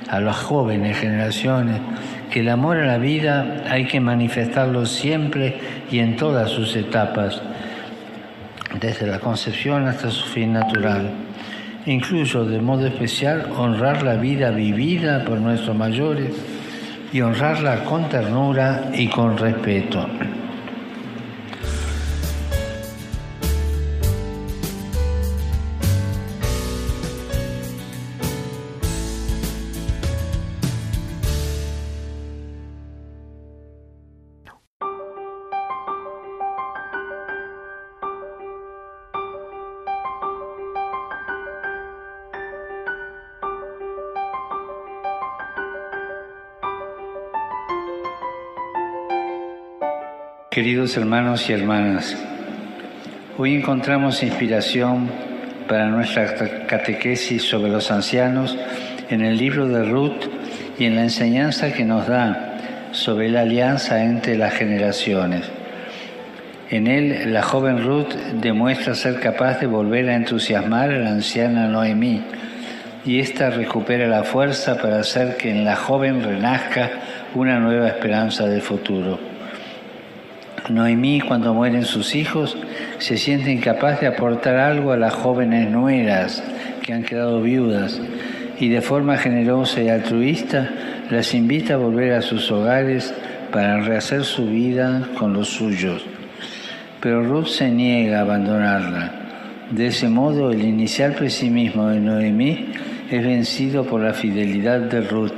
a 0.10 0.20
las 0.20 0.38
jóvenes 0.38 0.98
generaciones, 0.98 1.80
que 2.30 2.42
el 2.42 2.50
amor 2.50 2.78
a 2.78 2.86
la 2.86 2.98
vida 2.98 3.64
hay 3.70 3.86
que 3.86 4.00
manifestarlo 4.00 4.86
siempre 4.86 5.60
y 5.92 6.00
en 6.00 6.16
todas 6.16 6.50
sus 6.50 6.76
etapas, 6.76 7.42
desde 8.80 9.08
la 9.08 9.20
concepción 9.20 9.88
hasta 9.88 10.10
su 10.12 10.26
fin 10.28 10.54
natural. 10.54 11.12
Incluso 11.86 12.46
de 12.46 12.62
modo 12.62 12.86
especial 12.86 13.52
honrar 13.58 14.04
la 14.04 14.16
vida 14.16 14.52
vivida 14.52 15.26
por 15.26 15.40
nuestros 15.40 15.76
mayores 15.76 16.30
y 17.12 17.22
honrarla 17.22 17.84
con 17.84 18.08
ternura 18.08 18.92
y 18.94 19.08
con 19.08 19.38
respeto. 19.38 20.08
Queridos 50.54 50.98
hermanos 50.98 51.50
y 51.50 51.54
hermanas, 51.54 52.14
hoy 53.38 53.56
encontramos 53.56 54.22
inspiración 54.22 55.10
para 55.66 55.86
nuestra 55.88 56.66
catequesis 56.68 57.44
sobre 57.44 57.72
los 57.72 57.90
ancianos 57.90 58.58
en 59.10 59.22
el 59.22 59.38
libro 59.38 59.70
de 59.70 59.86
Ruth 59.86 60.26
y 60.78 60.84
en 60.84 60.96
la 60.96 61.04
enseñanza 61.04 61.72
que 61.72 61.86
nos 61.86 62.06
da 62.06 62.90
sobre 62.92 63.30
la 63.30 63.44
alianza 63.44 64.04
entre 64.04 64.36
las 64.36 64.54
generaciones. 64.54 65.50
En 66.70 66.88
él, 66.88 67.32
la 67.32 67.44
joven 67.44 67.86
Ruth 67.86 68.14
demuestra 68.42 68.94
ser 68.94 69.22
capaz 69.22 69.62
de 69.62 69.68
volver 69.68 70.10
a 70.10 70.16
entusiasmar 70.16 70.92
a 70.92 70.98
la 70.98 71.12
anciana 71.12 71.70
Noemí 71.70 72.24
y 73.06 73.22
ésta 73.22 73.52
recupera 73.52 74.06
la 74.06 74.26
fuerza 74.26 74.82
para 74.82 75.00
hacer 75.00 75.38
que 75.38 75.50
en 75.50 75.64
la 75.64 75.78
joven 75.78 76.22
renazca 76.22 76.92
una 77.36 77.58
nueva 77.58 77.88
esperanza 77.88 78.48
del 78.48 78.62
futuro. 78.62 79.31
Noemí, 80.72 81.22
cuando 81.22 81.54
mueren 81.54 81.86
sus 81.86 82.16
hijos, 82.16 82.58
se 82.98 83.18
siente 83.18 83.52
incapaz 83.52 84.00
de 84.02 84.08
aportar 84.08 84.58
algo 84.58 84.92
a 84.92 84.98
las 84.98 85.14
jóvenes 85.14 85.70
nueras 85.70 86.44
que 86.82 86.94
han 86.94 87.04
quedado 87.04 87.42
viudas 87.42 88.02
y 88.60 88.70
de 88.70 88.82
forma 88.82 89.18
generosa 89.18 89.82
y 89.82 89.90
altruista 89.90 90.70
las 91.10 91.34
invita 91.34 91.74
a 91.74 91.78
volver 91.78 92.14
a 92.14 92.22
sus 92.22 92.52
hogares 92.52 93.14
para 93.52 93.82
rehacer 93.82 94.24
su 94.24 94.46
vida 94.48 95.10
con 95.18 95.34
los 95.34 95.50
suyos. 95.50 96.06
Pero 97.02 97.24
Ruth 97.24 97.48
se 97.48 97.70
niega 97.70 98.20
a 98.20 98.22
abandonarla. 98.22 99.12
De 99.72 99.88
ese 99.88 100.08
modo, 100.10 100.52
el 100.52 100.64
inicial 100.64 101.14
pesimismo 101.14 101.88
de 101.88 102.00
Noemí 102.00 102.72
es 103.10 103.24
vencido 103.24 103.84
por 103.84 104.02
la 104.02 104.14
fidelidad 104.14 104.80
de 104.80 105.02
Ruth, 105.02 105.34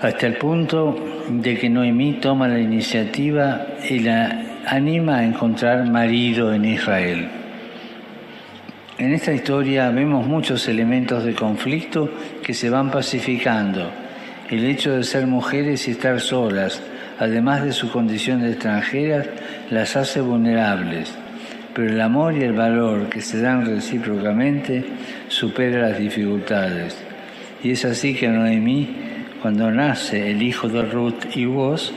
hasta 0.00 0.26
el 0.26 0.36
punto 0.36 1.17
de 1.28 1.58
que 1.58 1.68
Noemí 1.68 2.14
toma 2.14 2.48
la 2.48 2.58
iniciativa 2.58 3.66
y 3.88 4.00
la 4.00 4.62
anima 4.66 5.18
a 5.18 5.24
encontrar 5.24 5.88
marido 5.88 6.52
en 6.52 6.64
Israel. 6.64 7.28
En 8.98 9.12
esta 9.12 9.32
historia 9.32 9.90
vemos 9.90 10.26
muchos 10.26 10.66
elementos 10.68 11.24
de 11.24 11.34
conflicto 11.34 12.10
que 12.42 12.54
se 12.54 12.70
van 12.70 12.90
pacificando. 12.90 13.90
El 14.50 14.64
hecho 14.64 14.92
de 14.96 15.04
ser 15.04 15.26
mujeres 15.26 15.86
y 15.86 15.92
estar 15.92 16.20
solas, 16.20 16.82
además 17.18 17.62
de 17.62 17.72
su 17.72 17.90
condición 17.92 18.40
de 18.40 18.52
extranjeras, 18.52 19.26
las 19.70 19.94
hace 19.96 20.20
vulnerables. 20.20 21.14
Pero 21.74 21.90
el 21.90 22.00
amor 22.00 22.36
y 22.36 22.42
el 22.42 22.54
valor 22.54 23.08
que 23.08 23.20
se 23.20 23.40
dan 23.40 23.66
recíprocamente 23.66 24.84
supera 25.28 25.90
las 25.90 25.98
dificultades. 25.98 26.96
Y 27.62 27.72
es 27.72 27.84
así 27.84 28.14
que 28.14 28.28
Noemí 28.28 29.07
cuando 29.40 29.70
nace 29.70 30.30
el 30.30 30.42
hijo 30.42 30.68
de 30.68 30.82
Ruth 30.82 31.36
y 31.36 31.44
vos, 31.44 31.92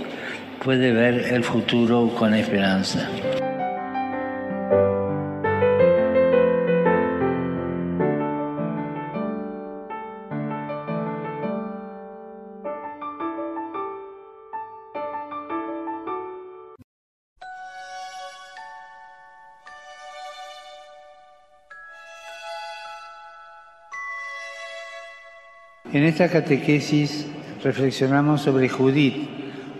puede 0.63 0.91
ver 0.91 1.33
el 1.33 1.43
futuro 1.43 2.09
con 2.17 2.33
esperanza. 2.33 3.09
En 25.93 26.05
esta 26.05 26.29
catequesis 26.29 27.27
reflexionamos 27.61 28.43
sobre 28.43 28.69
Judith, 28.69 29.27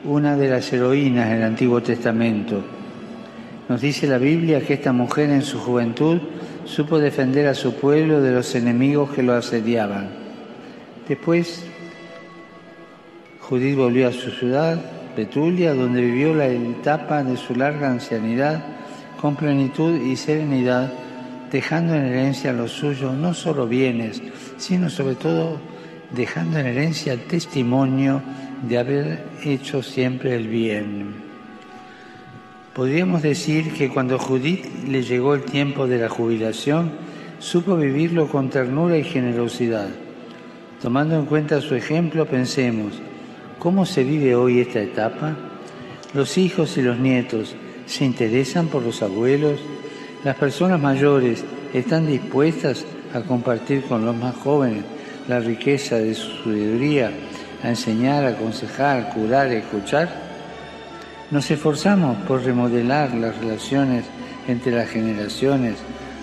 una 0.04 0.36
de 0.36 0.50
las 0.50 0.74
heroínas 0.74 1.30
del 1.30 1.44
Antiguo 1.44 1.82
Testamento. 1.82 2.62
Nos 3.70 3.80
dice 3.80 4.08
la 4.08 4.18
Biblia 4.18 4.60
que 4.60 4.74
esta 4.74 4.92
mujer 4.92 5.30
en 5.30 5.42
su 5.42 5.58
juventud 5.58 6.20
supo 6.66 7.00
defender 7.00 7.48
a 7.48 7.54
su 7.54 7.76
pueblo 7.76 8.22
de 8.22 8.34
los 8.34 8.54
enemigos 8.56 9.12
que 9.12 9.24
lo 9.24 9.34
asediaban. 9.34 10.10
Después, 11.08 11.64
Judith 13.40 13.78
volvió 13.78 14.10
a 14.10 14.12
su 14.12 14.32
ciudad, 14.32 14.82
Betulia, 15.16 15.74
donde 15.74 16.02
vivió 16.02 16.36
la 16.36 16.48
etapa 16.48 17.24
de 17.24 17.38
su 17.38 17.56
larga 17.56 17.90
ancianidad 17.90 18.62
con 19.22 19.38
plenitud 19.38 20.02
y 20.02 20.18
serenidad, 20.18 20.92
dejando 21.50 21.96
en 21.96 22.04
herencia 22.04 22.50
a 22.50 22.54
los 22.54 22.72
suyos 22.72 23.14
no 23.14 23.34
solo 23.34 23.66
bienes, 23.66 24.22
sino 24.58 24.90
sobre 24.90 25.16
todo 25.16 25.71
dejando 26.14 26.60
en 26.60 26.68
herencia 26.68 27.14
el 27.14 27.22
testimonio 27.22 28.22
de 28.68 28.78
haber 28.78 29.24
hecho 29.44 29.82
siempre 29.82 30.36
el 30.36 30.48
bien. 30.48 31.16
Podríamos 32.74 33.22
decir 33.22 33.74
que 33.74 33.90
cuando 33.90 34.18
Judith 34.18 34.66
le 34.88 35.04
llegó 35.04 35.34
el 35.34 35.44
tiempo 35.44 35.88
de 35.88 35.98
la 35.98 36.10
jubilación, 36.10 36.92
supo 37.40 37.76
vivirlo 37.76 38.28
con 38.28 38.50
ternura 38.50 38.98
y 38.98 39.04
generosidad. 39.04 39.90
Tomando 40.82 41.20
en 41.20 41.26
cuenta 41.26 41.62
su 41.62 41.76
ejemplo, 41.76 42.26
pensemos, 42.26 42.94
¿cómo 43.60 43.86
se 43.86 44.04
vive 44.04 44.36
hoy 44.36 44.62
esta 44.62 44.80
etapa? 44.80 45.36
Los 46.14 46.38
hijos 46.38 46.78
y 46.78 46.82
los 46.82 46.98
nietos 46.98 47.56
se 47.86 48.06
interesan 48.06 48.68
por 48.68 48.84
los 48.84 49.02
abuelos, 49.02 49.60
las 50.24 50.36
personas 50.36 50.80
mayores 50.80 51.44
están 51.74 52.08
dispuestas 52.08 52.86
a 53.14 53.22
compartir 53.22 53.84
con 53.84 54.06
los 54.06 54.16
más 54.16 54.36
jóvenes 54.36 54.84
la 55.32 55.40
riqueza 55.40 55.96
de 55.96 56.14
su 56.14 56.44
sabiduría 56.44 57.10
a 57.64 57.70
enseñar, 57.70 58.26
aconsejar, 58.26 59.14
curar, 59.14 59.48
escuchar? 59.48 60.10
¿Nos 61.32 61.50
esforzamos 61.50 62.18
por 62.28 62.44
remodelar 62.44 63.14
las 63.14 63.38
relaciones 63.38 64.04
entre 64.50 64.74
las 64.74 64.90
generaciones 64.90 65.76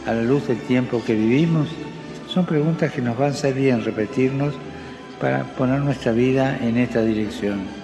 a 0.07 0.13
la 0.13 0.21
luz 0.21 0.47
del 0.49 0.59
tiempo 0.59 1.03
que 1.03 1.15
vivimos? 1.15 1.69
Son 2.29 2.45
preguntas 2.45 2.93
que 2.93 3.01
nos 3.01 3.17
van 3.17 3.31
a 3.31 3.33
ser 3.35 3.55
bien 3.55 3.83
repetirnos 3.83 4.53
para 5.19 5.43
poner 5.57 5.81
nuestra 5.81 6.13
vida 6.13 6.59
en 6.61 6.77
esta 6.77 7.01
dirección. 7.01 7.78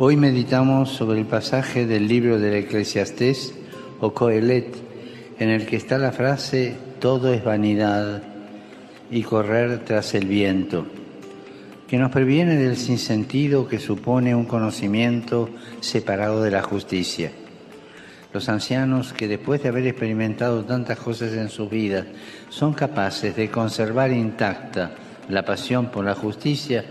Hoy 0.00 0.16
meditamos 0.16 0.90
sobre 0.90 1.18
el 1.18 1.26
pasaje 1.26 1.84
del 1.84 2.06
libro 2.06 2.38
del 2.38 2.54
Eclesiastés 2.54 3.52
o 3.98 4.14
Coelet, 4.14 4.72
en 5.40 5.48
el 5.48 5.66
que 5.66 5.74
está 5.74 5.98
la 5.98 6.12
frase 6.12 6.76
todo 7.00 7.34
es 7.34 7.42
vanidad 7.42 8.22
y 9.10 9.24
correr 9.24 9.84
tras 9.84 10.14
el 10.14 10.26
viento, 10.26 10.86
que 11.88 11.98
nos 11.98 12.12
previene 12.12 12.54
del 12.54 12.76
sinsentido 12.76 13.66
que 13.66 13.80
supone 13.80 14.36
un 14.36 14.44
conocimiento 14.44 15.50
separado 15.80 16.44
de 16.44 16.52
la 16.52 16.62
justicia. 16.62 17.32
Los 18.32 18.48
ancianos 18.48 19.12
que 19.12 19.26
después 19.26 19.64
de 19.64 19.70
haber 19.70 19.88
experimentado 19.88 20.64
tantas 20.64 21.00
cosas 21.00 21.32
en 21.32 21.48
su 21.48 21.68
vida 21.68 22.06
son 22.50 22.72
capaces 22.72 23.34
de 23.34 23.50
conservar 23.50 24.12
intacta 24.12 24.92
la 25.28 25.44
pasión 25.44 25.90
por 25.90 26.04
la 26.04 26.14
justicia, 26.14 26.84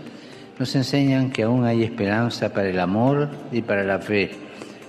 nos 0.58 0.74
enseñan 0.74 1.30
que 1.30 1.44
aún 1.44 1.64
hay 1.64 1.84
esperanza 1.84 2.52
para 2.52 2.68
el 2.68 2.80
amor 2.80 3.28
y 3.52 3.62
para 3.62 3.84
la 3.84 4.00
fe, 4.00 4.30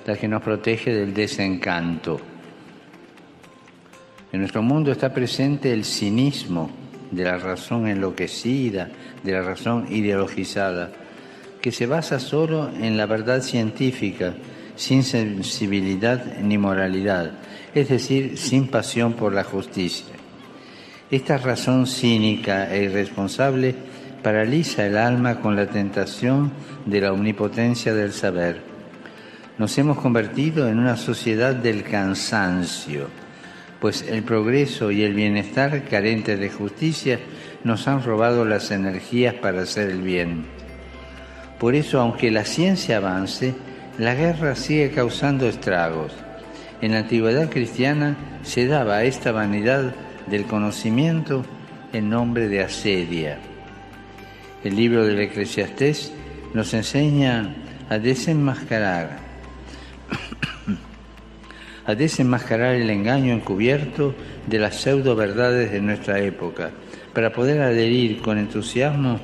la 0.06 0.16
que 0.16 0.28
nos 0.28 0.42
protege 0.42 0.94
del 0.94 1.14
desencanto. 1.14 2.20
En 4.32 4.40
nuestro 4.40 4.62
mundo 4.62 4.92
está 4.92 5.14
presente 5.14 5.72
el 5.72 5.86
cinismo 5.86 6.72
de 7.12 7.24
la 7.24 7.38
razón 7.38 7.88
enloquecida, 7.88 8.90
de 9.24 9.32
la 9.32 9.42
razón 9.42 9.86
ideologizada, 9.90 10.92
que 11.62 11.72
se 11.72 11.86
basa 11.86 12.20
solo 12.20 12.70
en 12.80 12.98
la 12.98 13.06
verdad 13.06 13.42
científica, 13.42 14.34
sin 14.76 15.04
sensibilidad 15.04 16.38
ni 16.42 16.58
moralidad, 16.58 17.32
es 17.76 17.90
decir, 17.90 18.38
sin 18.38 18.68
pasión 18.68 19.14
por 19.14 19.34
la 19.34 19.44
justicia. 19.44 20.16
Esta 21.12 21.38
razón 21.38 21.86
cínica 21.86 22.74
e 22.74 22.84
irresponsable 22.84 23.89
paraliza 24.24 24.86
el 24.86 24.98
alma 24.98 25.40
con 25.42 25.56
la 25.56 25.68
tentación 25.68 26.52
de 26.86 27.02
la 27.02 27.14
omnipotencia 27.14 27.94
del 27.94 28.14
saber. 28.14 28.62
Nos 29.58 29.78
hemos 29.78 29.98
convertido 29.98 30.68
en 30.70 30.80
una 30.80 30.98
sociedad 30.98 31.54
del 31.54 31.84
cansancio, 31.84 33.08
pues 33.80 34.06
el 34.08 34.24
progreso 34.24 34.92
y 34.92 35.04
el 35.04 35.14
bienestar 35.14 35.84
carentes 35.84 36.40
de 36.40 36.50
justicia 36.50 37.20
nos 37.64 37.88
han 37.88 38.04
robado 38.04 38.46
las 38.46 38.72
energías 38.72 39.34
para 39.36 39.62
hacer 39.62 39.90
el 39.90 40.02
bien. 40.02 40.46
Por 41.60 41.76
eso, 41.76 42.00
aunque 42.00 42.32
la 42.32 42.46
ciencia 42.46 42.98
avance, 42.98 43.54
la 43.98 44.16
guerra 44.16 44.56
sigue 44.56 44.92
causando 44.92 45.48
estragos. 45.48 46.14
En 46.82 46.94
la 46.94 47.00
antigüedad 47.00 47.50
cristiana 47.50 48.16
se 48.44 48.66
daba 48.66 49.04
esta 49.04 49.34
vanidad 49.34 49.94
del 50.28 50.46
conocimiento 50.46 51.44
en 51.92 52.10
nombre 52.10 52.48
de 52.48 52.64
asedia. 52.64 53.40
El 54.64 54.76
libro 54.76 55.06
del 55.06 55.20
Eclesiastés 55.20 56.12
nos 56.54 56.74
enseña 56.74 57.56
a 57.90 57.98
desenmascarar, 57.98 59.20
a 61.86 61.96
desenmascarar 61.96 62.76
el 62.76 62.90
engaño 62.90 63.34
encubierto 63.34 64.14
de 64.48 64.60
las 64.60 64.82
pseudo 64.82 65.16
verdades 65.16 65.72
de 65.72 65.80
nuestra 65.80 66.20
época, 66.20 66.72
para 67.14 67.32
poder 67.32 67.62
adherir 67.62 68.22
con 68.22 68.38
entusiasmo 68.38 69.20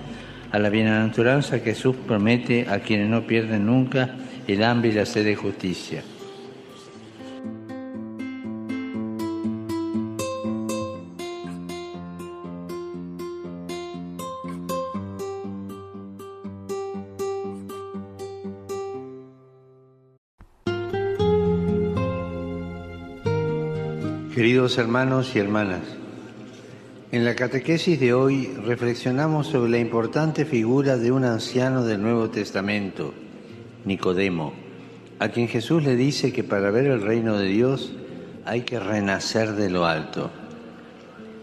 a 0.51 0.57
la 0.59 0.69
bienaventuranza 0.69 1.59
que 1.59 1.73
Jesús 1.73 1.97
promete 2.07 2.67
a 2.69 2.79
quienes 2.79 3.09
no 3.09 3.27
pierden 3.27 3.65
nunca 3.65 4.15
el 4.47 4.63
hambre 4.63 4.91
y 4.91 4.93
la 4.93 5.05
sed 5.05 5.25
de 5.25 5.35
justicia. 5.35 6.01
Queridos 24.45 24.77
hermanos 24.77 25.35
y 25.35 25.39
hermanas, 25.39 25.81
en 27.11 27.25
la 27.25 27.33
catequesis 27.33 27.99
de 27.99 28.13
hoy 28.13 28.53
reflexionamos 28.63 29.47
sobre 29.47 29.71
la 29.71 29.79
importante 29.79 30.45
figura 30.45 30.97
de 30.97 31.11
un 31.11 31.23
anciano 31.23 31.83
del 31.83 32.03
Nuevo 32.03 32.29
Testamento, 32.29 33.11
Nicodemo, 33.85 34.53
a 35.17 35.29
quien 35.29 35.47
Jesús 35.47 35.83
le 35.83 35.95
dice 35.95 36.31
que 36.31 36.43
para 36.43 36.69
ver 36.69 36.85
el 36.85 37.01
reino 37.01 37.39
de 37.39 37.47
Dios 37.47 37.93
hay 38.45 38.61
que 38.61 38.79
renacer 38.79 39.53
de 39.53 39.71
lo 39.71 39.87
alto. 39.87 40.29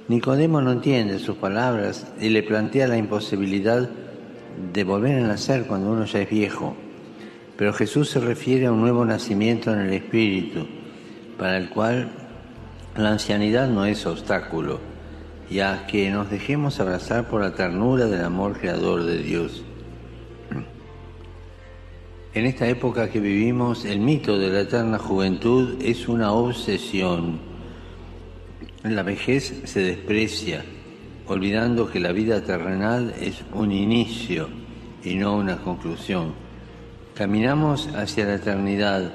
Nicodemo 0.06 0.60
no 0.60 0.70
entiende 0.70 1.18
sus 1.18 1.38
palabras 1.38 2.06
y 2.20 2.28
le 2.28 2.44
plantea 2.44 2.86
la 2.86 2.98
imposibilidad 2.98 3.90
de 4.72 4.84
volver 4.84 5.18
a 5.18 5.26
nacer 5.26 5.64
cuando 5.66 5.90
uno 5.90 6.04
ya 6.04 6.20
es 6.20 6.30
viejo. 6.30 6.76
Pero 7.56 7.72
Jesús 7.72 8.10
se 8.10 8.20
refiere 8.20 8.66
a 8.66 8.72
un 8.72 8.80
nuevo 8.80 9.04
nacimiento 9.04 9.72
en 9.74 9.80
el 9.80 9.92
Espíritu, 9.92 10.68
para 11.36 11.56
el 11.56 11.68
cual 11.68 12.21
la 12.96 13.12
ancianidad 13.12 13.68
no 13.68 13.86
es 13.86 14.04
obstáculo, 14.04 14.80
ya 15.50 15.86
que 15.86 16.10
nos 16.10 16.30
dejemos 16.30 16.78
abrazar 16.78 17.28
por 17.28 17.40
la 17.40 17.54
ternura 17.54 18.06
del 18.06 18.24
amor 18.24 18.58
creador 18.58 19.04
de 19.04 19.18
Dios. 19.22 19.64
En 22.34 22.46
esta 22.46 22.66
época 22.66 23.10
que 23.10 23.20
vivimos, 23.20 23.84
el 23.84 24.00
mito 24.00 24.38
de 24.38 24.50
la 24.50 24.60
eterna 24.60 24.98
juventud 24.98 25.76
es 25.82 26.08
una 26.08 26.32
obsesión. 26.32 27.40
La 28.84 29.02
vejez 29.02 29.62
se 29.64 29.80
desprecia, 29.80 30.64
olvidando 31.26 31.90
que 31.90 32.00
la 32.00 32.12
vida 32.12 32.42
terrenal 32.42 33.14
es 33.20 33.42
un 33.52 33.70
inicio 33.70 34.48
y 35.04 35.14
no 35.14 35.36
una 35.36 35.58
conclusión. 35.58 36.32
Caminamos 37.14 37.88
hacia 37.94 38.24
la 38.24 38.34
eternidad. 38.34 39.12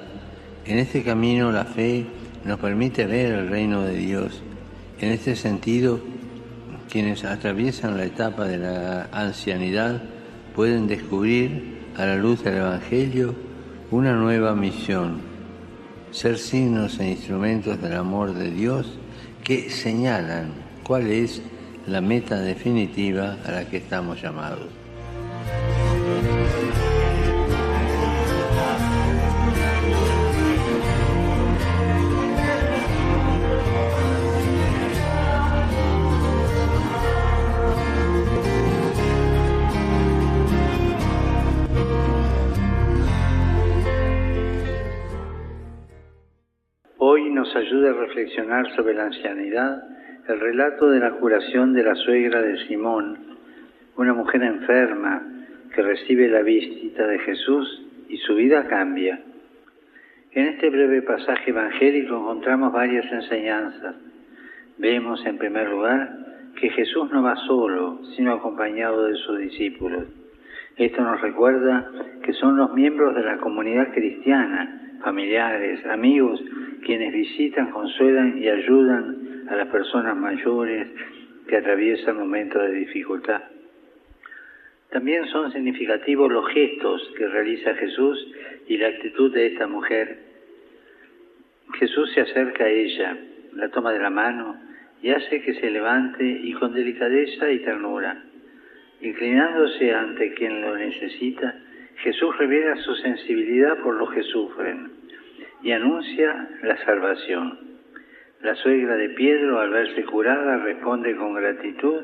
En 0.65 0.77
este 0.77 1.03
camino 1.03 1.51
la 1.51 1.65
fe 1.65 2.05
nos 2.43 2.59
permite 2.59 3.05
ver 3.05 3.33
el 3.33 3.49
reino 3.49 3.81
de 3.81 3.95
Dios. 3.95 4.41
En 4.99 5.11
este 5.11 5.35
sentido, 5.35 5.99
quienes 6.89 7.23
atraviesan 7.23 7.97
la 7.97 8.05
etapa 8.05 8.45
de 8.45 8.57
la 8.57 9.09
ancianidad 9.11 10.01
pueden 10.55 10.87
descubrir 10.87 11.77
a 11.97 12.05
la 12.05 12.15
luz 12.15 12.43
del 12.43 12.57
Evangelio 12.57 13.35
una 13.91 14.13
nueva 14.13 14.55
misión, 14.55 15.21
ser 16.11 16.37
signos 16.37 16.99
e 16.99 17.11
instrumentos 17.11 17.81
del 17.81 17.93
amor 17.93 18.33
de 18.33 18.51
Dios 18.51 18.97
que 19.43 19.69
señalan 19.69 20.51
cuál 20.83 21.07
es 21.07 21.41
la 21.87 22.01
meta 22.01 22.39
definitiva 22.39 23.37
a 23.45 23.51
la 23.51 23.65
que 23.65 23.77
estamos 23.77 24.21
llamados. 24.21 24.86
Reflexionar 48.17 48.65
sobre 48.75 48.95
la 48.95 49.05
ancianidad 49.05 49.83
el 50.27 50.39
relato 50.39 50.89
de 50.89 50.99
la 50.99 51.11
curación 51.11 51.73
de 51.73 51.83
la 51.83 51.93
suegra 51.93 52.41
de 52.41 52.57
Simón, 52.65 53.37
una 53.95 54.13
mujer 54.13 54.41
enferma 54.41 55.21
que 55.73 55.83
recibe 55.83 56.27
la 56.27 56.41
visita 56.41 57.05
de 57.05 57.19
Jesús 57.19 57.85
y 58.09 58.17
su 58.17 58.33
vida 58.35 58.67
cambia. 58.67 59.19
En 60.31 60.47
este 60.47 60.71
breve 60.71 61.03
pasaje 61.03 61.51
evangélico 61.51 62.17
encontramos 62.17 62.73
varias 62.73 63.05
enseñanzas. 63.11 63.95
Vemos 64.79 65.23
en 65.25 65.37
primer 65.37 65.69
lugar 65.69 66.09
que 66.59 66.71
Jesús 66.71 67.11
no 67.11 67.21
va 67.21 67.35
solo, 67.45 68.01
sino 68.15 68.33
acompañado 68.33 69.05
de 69.05 69.15
sus 69.15 69.37
discípulos. 69.37 70.05
Esto 70.75 71.03
nos 71.03 71.21
recuerda 71.21 71.91
que 72.23 72.33
son 72.33 72.57
los 72.57 72.73
miembros 72.73 73.13
de 73.13 73.23
la 73.23 73.37
comunidad 73.37 73.93
cristiana, 73.93 74.86
familiares, 75.03 75.85
amigos, 75.85 76.41
quienes 76.85 77.13
visitan, 77.13 77.71
consuelan 77.71 78.37
y 78.37 78.47
ayudan 78.47 79.47
a 79.49 79.55
las 79.55 79.67
personas 79.67 80.15
mayores 80.15 80.87
que 81.47 81.57
atraviesan 81.57 82.17
momentos 82.17 82.61
de 82.61 82.73
dificultad. 82.73 83.41
También 84.89 85.27
son 85.27 85.51
significativos 85.51 86.31
los 86.31 86.47
gestos 86.53 87.13
que 87.17 87.27
realiza 87.27 87.75
Jesús 87.75 88.27
y 88.67 88.77
la 88.77 88.87
actitud 88.87 89.33
de 89.33 89.47
esta 89.47 89.67
mujer. 89.67 90.19
Jesús 91.77 92.11
se 92.13 92.21
acerca 92.21 92.63
a 92.63 92.69
ella, 92.69 93.17
la 93.53 93.69
toma 93.69 93.91
de 93.91 93.99
la 93.99 94.09
mano 94.09 94.59
y 95.01 95.09
hace 95.09 95.41
que 95.41 95.53
se 95.55 95.69
levante 95.69 96.23
y 96.23 96.53
con 96.53 96.73
delicadeza 96.73 97.51
y 97.51 97.59
ternura. 97.59 98.23
Inclinándose 99.01 99.93
ante 99.93 100.33
quien 100.33 100.61
lo 100.61 100.75
necesita, 100.75 101.55
Jesús 102.03 102.37
revela 102.37 102.75
su 102.77 102.95
sensibilidad 102.95 103.77
por 103.79 103.95
los 103.95 104.11
que 104.11 104.23
sufren 104.23 104.91
y 105.63 105.71
anuncia 105.71 106.49
la 106.63 106.77
salvación. 106.85 107.59
La 108.41 108.55
suegra 108.55 108.95
de 108.95 109.09
Pedro, 109.09 109.59
al 109.59 109.71
verse 109.71 110.03
curada, 110.03 110.57
responde 110.57 111.15
con 111.15 111.33
gratitud 111.33 112.01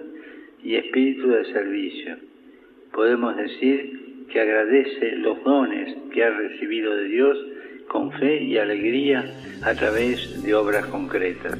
y 0.63 0.75
espíritu 0.75 1.29
de 1.29 1.45
servicio. 1.45 2.17
Podemos 2.91 3.37
decir 3.37 4.25
que 4.31 4.41
agradece 4.41 5.15
los 5.17 5.43
dones 5.43 5.95
que 6.11 6.23
ha 6.23 6.31
recibido 6.31 6.95
de 6.95 7.03
Dios 7.05 7.37
con 7.87 8.11
fe 8.13 8.41
y 8.41 8.57
alegría 8.57 9.23
a 9.63 9.75
través 9.75 10.43
de 10.43 10.55
obras 10.55 10.85
concretas. 10.87 11.59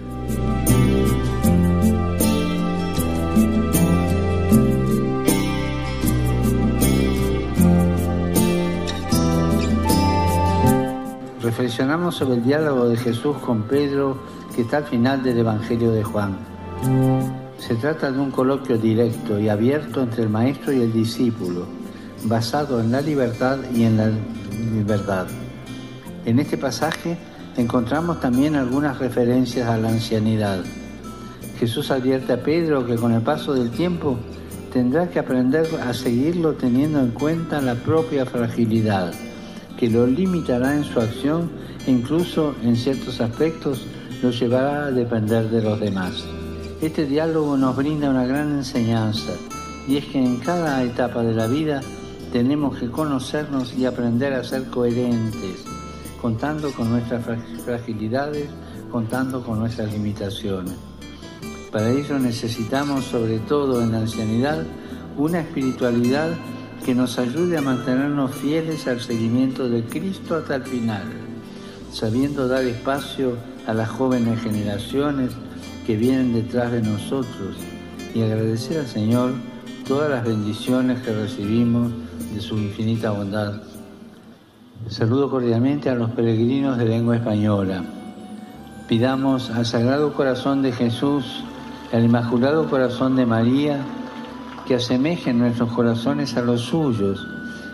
Reflexionamos 11.53 12.15
sobre 12.15 12.37
el 12.37 12.43
diálogo 12.43 12.89
de 12.89 12.97
Jesús 12.97 13.37
con 13.37 13.61
Pedro 13.61 14.17
que 14.55 14.63
está 14.63 14.77
al 14.77 14.85
final 14.85 15.21
del 15.21 15.37
Evangelio 15.37 15.91
de 15.91 16.03
Juan. 16.03 16.35
Se 17.59 17.75
trata 17.75 18.11
de 18.11 18.19
un 18.19 18.31
coloquio 18.31 18.75
directo 18.79 19.39
y 19.39 19.49
abierto 19.49 20.01
entre 20.01 20.23
el 20.23 20.29
maestro 20.29 20.73
y 20.73 20.81
el 20.81 20.91
discípulo, 20.91 21.67
basado 22.23 22.81
en 22.81 22.91
la 22.91 23.01
libertad 23.01 23.59
y 23.71 23.83
en 23.83 23.97
la 23.97 24.09
verdad. 24.83 25.27
En 26.25 26.39
este 26.39 26.57
pasaje 26.57 27.19
encontramos 27.55 28.19
también 28.19 28.55
algunas 28.55 28.97
referencias 28.97 29.69
a 29.69 29.77
la 29.77 29.89
ancianidad. 29.89 30.63
Jesús 31.59 31.91
advierte 31.91 32.33
a 32.33 32.41
Pedro 32.41 32.83
que 32.83 32.95
con 32.95 33.11
el 33.11 33.21
paso 33.21 33.53
del 33.53 33.69
tiempo 33.69 34.17
tendrá 34.73 35.07
que 35.07 35.19
aprender 35.19 35.67
a 35.87 35.93
seguirlo 35.93 36.53
teniendo 36.53 36.99
en 36.99 37.11
cuenta 37.11 37.61
la 37.61 37.75
propia 37.75 38.25
fragilidad 38.25 39.13
que 39.83 39.89
lo 39.89 40.07
limitará 40.07 40.77
en 40.77 40.85
su 40.85 40.97
acción 40.97 41.51
e 41.85 41.91
incluso 41.91 42.55
en 42.63 42.77
ciertos 42.77 43.19
aspectos 43.19 43.85
lo 44.21 44.31
llevará 44.31 44.85
a 44.85 44.91
depender 44.91 45.49
de 45.49 45.61
los 45.61 45.77
demás. 45.77 46.23
Este 46.79 47.05
diálogo 47.05 47.57
nos 47.57 47.75
brinda 47.75 48.09
una 48.09 48.25
gran 48.25 48.53
enseñanza 48.53 49.33
y 49.85 49.97
es 49.97 50.05
que 50.05 50.19
en 50.19 50.37
cada 50.37 50.81
etapa 50.85 51.21
de 51.21 51.33
la 51.33 51.47
vida 51.47 51.81
tenemos 52.31 52.77
que 52.77 52.89
conocernos 52.89 53.73
y 53.73 53.85
aprender 53.85 54.31
a 54.31 54.45
ser 54.45 54.69
coherentes, 54.69 55.65
contando 56.21 56.71
con 56.71 56.89
nuestras 56.89 57.25
fragilidades, 57.65 58.47
contando 58.89 59.43
con 59.43 59.59
nuestras 59.59 59.91
limitaciones. 59.91 60.75
Para 61.73 61.89
ello 61.89 62.17
necesitamos, 62.19 63.03
sobre 63.03 63.39
todo 63.39 63.81
en 63.81 63.91
la 63.91 63.97
ancianidad, 63.97 64.63
una 65.17 65.41
espiritualidad 65.41 66.29
que 66.85 66.93
nos 66.93 67.17
ayude 67.17 67.57
a 67.57 67.61
mantenernos 67.61 68.31
fieles 68.31 68.87
al 68.87 68.99
seguimiento 68.99 69.69
de 69.69 69.83
Cristo 69.83 70.35
hasta 70.35 70.55
el 70.55 70.63
final, 70.63 71.03
sabiendo 71.91 72.47
dar 72.47 72.63
espacio 72.63 73.37
a 73.65 73.73
las 73.73 73.89
jóvenes 73.89 74.41
generaciones 74.41 75.31
que 75.85 75.95
vienen 75.95 76.33
detrás 76.33 76.71
de 76.71 76.81
nosotros 76.81 77.55
y 78.13 78.21
agradecer 78.21 78.81
al 78.81 78.87
Señor 78.87 79.33
todas 79.87 80.09
las 80.09 80.25
bendiciones 80.25 81.01
que 81.01 81.13
recibimos 81.13 81.91
de 82.33 82.41
su 82.41 82.57
infinita 82.57 83.11
bondad. 83.11 83.61
Saludo 84.89 85.29
cordialmente 85.29 85.89
a 85.89 85.95
los 85.95 86.11
peregrinos 86.11 86.77
de 86.77 86.85
lengua 86.85 87.15
española. 87.15 87.83
Pidamos 88.89 89.49
al 89.49 89.65
Sagrado 89.65 90.13
Corazón 90.13 90.61
de 90.61 90.73
Jesús, 90.73 91.43
al 91.93 92.03
Inmaculado 92.03 92.69
Corazón 92.69 93.15
de 93.15 93.25
María, 93.25 93.79
que 94.65 94.75
asemejen 94.75 95.39
nuestros 95.39 95.71
corazones 95.71 96.35
a 96.37 96.41
los 96.41 96.61
suyos 96.61 97.25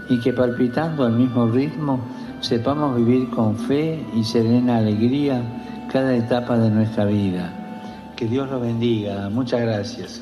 y 0.09 0.19
que 0.19 0.33
palpitando 0.33 1.05
al 1.05 1.13
mismo 1.13 1.47
ritmo 1.47 1.99
sepamos 2.41 2.95
vivir 2.95 3.29
con 3.29 3.55
fe 3.55 4.03
y 4.15 4.23
serena 4.23 4.77
alegría 4.77 5.41
cada 5.91 6.15
etapa 6.15 6.57
de 6.57 6.69
nuestra 6.69 7.05
vida. 7.05 7.53
Que 8.15 8.25
Dios 8.25 8.49
lo 8.49 8.59
bendiga. 8.59 9.29
Muchas 9.29 9.61
gracias. 9.61 10.21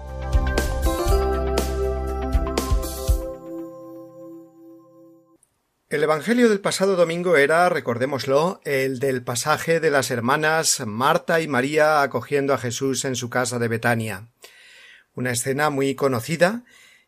El 5.91 6.03
Evangelio 6.03 6.47
del 6.47 6.61
pasado 6.61 6.95
domingo 6.95 7.35
era, 7.35 7.67
recordémoslo, 7.67 8.61
el 8.63 8.99
del 8.99 9.25
pasaje 9.25 9.81
de 9.81 9.91
las 9.91 10.09
hermanas 10.09 10.81
Marta 10.87 11.41
y 11.41 11.49
María 11.49 12.01
acogiendo 12.01 12.53
a 12.53 12.57
Jesús 12.57 13.03
en 13.03 13.17
su 13.17 13.29
casa 13.29 13.59
de 13.59 13.67
Betania. 13.67 14.29
Una 15.15 15.31
escena 15.31 15.69
muy 15.69 15.93
conocida 15.95 16.63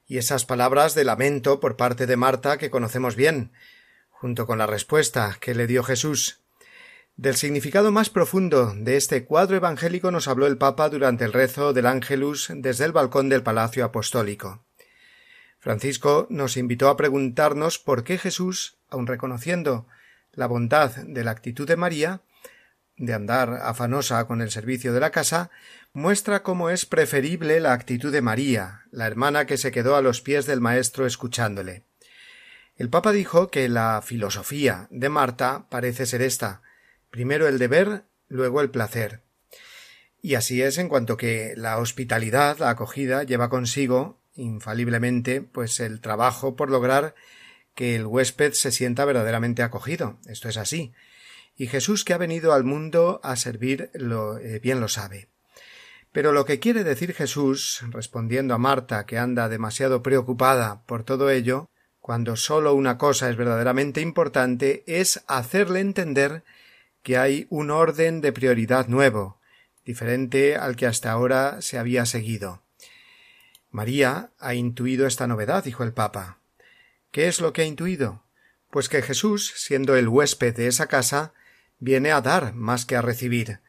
y 0.05 0.17
esas 0.17 0.43
palabras 0.43 0.95
de 0.95 1.05
lamento 1.05 1.61
por 1.61 1.77
parte 1.77 2.07
de 2.07 2.17
Marta 2.17 2.57
que 2.57 2.69
conocemos 2.69 3.15
bien, 3.15 3.53
junto 4.09 4.45
con 4.45 4.57
la 4.57 4.67
respuesta 4.67 5.37
que 5.39 5.55
le 5.55 5.65
dio 5.65 5.81
Jesús. 5.83 6.41
Del 7.15 7.37
significado 7.37 7.89
más 7.93 8.09
profundo 8.09 8.73
de 8.75 8.97
este 8.97 9.23
cuadro 9.23 9.55
evangélico 9.55 10.11
nos 10.11 10.27
habló 10.27 10.45
el 10.45 10.57
Papa 10.57 10.89
durante 10.89 11.23
el 11.23 11.31
rezo 11.31 11.71
del 11.71 11.85
Ángelus 11.85 12.51
desde 12.53 12.83
el 12.83 12.91
balcón 12.91 13.29
del 13.29 13.43
Palacio 13.43 13.85
Apostólico. 13.85 14.62
Francisco 15.63 16.27
nos 16.29 16.57
invitó 16.57 16.89
a 16.89 16.97
preguntarnos 16.97 17.79
por 17.79 18.03
qué 18.03 18.17
Jesús, 18.17 18.75
aun 18.89 19.07
reconociendo 19.07 19.87
la 20.33 20.45
bondad 20.45 20.93
de 20.93 21.23
la 21.23 21.31
actitud 21.31 21.65
de 21.65 21.77
María, 21.77 22.19
de 22.97 23.13
andar 23.13 23.61
afanosa 23.61 24.25
con 24.25 24.41
el 24.41 24.51
servicio 24.51 24.91
de 24.91 24.99
la 24.99 25.11
casa, 25.11 25.51
muestra 25.93 26.43
cómo 26.43 26.69
es 26.69 26.85
preferible 26.85 27.61
la 27.61 27.71
actitud 27.71 28.11
de 28.11 28.21
María, 28.21 28.81
la 28.91 29.07
hermana 29.07 29.45
que 29.45 29.57
se 29.57 29.71
quedó 29.71 29.95
a 29.95 30.01
los 30.01 30.19
pies 30.19 30.45
del 30.45 30.59
Maestro 30.59 31.05
escuchándole. 31.05 31.85
El 32.75 32.89
Papa 32.89 33.13
dijo 33.13 33.49
que 33.49 33.69
la 33.69 34.01
filosofía 34.01 34.89
de 34.91 35.07
Marta 35.07 35.67
parece 35.69 36.05
ser 36.05 36.23
esta 36.23 36.61
primero 37.09 37.47
el 37.47 37.57
deber, 37.57 38.03
luego 38.27 38.59
el 38.59 38.69
placer. 38.69 39.21
Y 40.21 40.35
así 40.35 40.61
es 40.61 40.77
en 40.77 40.89
cuanto 40.89 41.15
que 41.15 41.53
la 41.55 41.77
hospitalidad, 41.77 42.57
la 42.57 42.71
acogida, 42.71 43.23
lleva 43.23 43.49
consigo, 43.49 44.19
infaliblemente, 44.35 45.41
pues 45.41 45.79
el 45.79 46.01
trabajo 46.01 46.55
por 46.55 46.69
lograr 46.69 47.15
que 47.75 47.95
el 47.95 48.05
huésped 48.05 48.53
se 48.53 48.71
sienta 48.71 49.05
verdaderamente 49.05 49.63
acogido. 49.63 50.19
Esto 50.27 50.49
es 50.49 50.57
así. 50.57 50.93
Y 51.55 51.67
Jesús 51.67 52.03
que 52.03 52.13
ha 52.13 52.17
venido 52.17 52.53
al 52.53 52.63
mundo 52.63 53.19
a 53.23 53.35
servir 53.35 53.91
lo, 53.93 54.37
eh, 54.37 54.59
bien 54.59 54.79
lo 54.79 54.87
sabe. 54.87 55.29
Pero 56.11 56.31
lo 56.31 56.45
que 56.45 56.59
quiere 56.59 56.83
decir 56.83 57.13
Jesús, 57.13 57.83
respondiendo 57.89 58.53
a 58.53 58.59
Marta, 58.59 59.05
que 59.05 59.17
anda 59.17 59.49
demasiado 59.49 60.03
preocupada 60.03 60.83
por 60.85 61.03
todo 61.03 61.29
ello, 61.29 61.69
cuando 61.99 62.35
sólo 62.35 62.73
una 62.73 62.97
cosa 62.97 63.29
es 63.29 63.35
verdaderamente 63.35 64.01
importante, 64.01 64.83
es 64.87 65.23
hacerle 65.27 65.79
entender 65.79 66.43
que 67.01 67.17
hay 67.17 67.47
un 67.49 67.71
orden 67.71 68.21
de 68.21 68.31
prioridad 68.31 68.87
nuevo, 68.87 69.39
diferente 69.85 70.55
al 70.55 70.75
que 70.75 70.85
hasta 70.85 71.11
ahora 71.11 71.61
se 71.61 71.77
había 71.77 72.05
seguido. 72.05 72.62
María 73.73 74.29
ha 74.37 74.53
intuido 74.53 75.07
esta 75.07 75.25
novedad, 75.25 75.63
dijo 75.63 75.83
el 75.83 75.93
Papa. 75.93 76.37
¿Qué 77.09 77.27
es 77.27 77.41
lo 77.41 77.53
que 77.53 77.63
ha 77.63 77.65
intuido? 77.65 78.23
Pues 78.69 78.87
que 78.87 79.01
Jesús, 79.01 79.51
siendo 79.55 79.95
el 79.95 80.07
huésped 80.07 80.55
de 80.55 80.67
esa 80.67 80.85
casa, 80.85 81.33
viene 81.79 82.11
a 82.11 82.21
dar 82.21 82.53
más 82.53 82.85
que 82.85 82.95
a 82.95 83.01
recibir, 83.01 83.61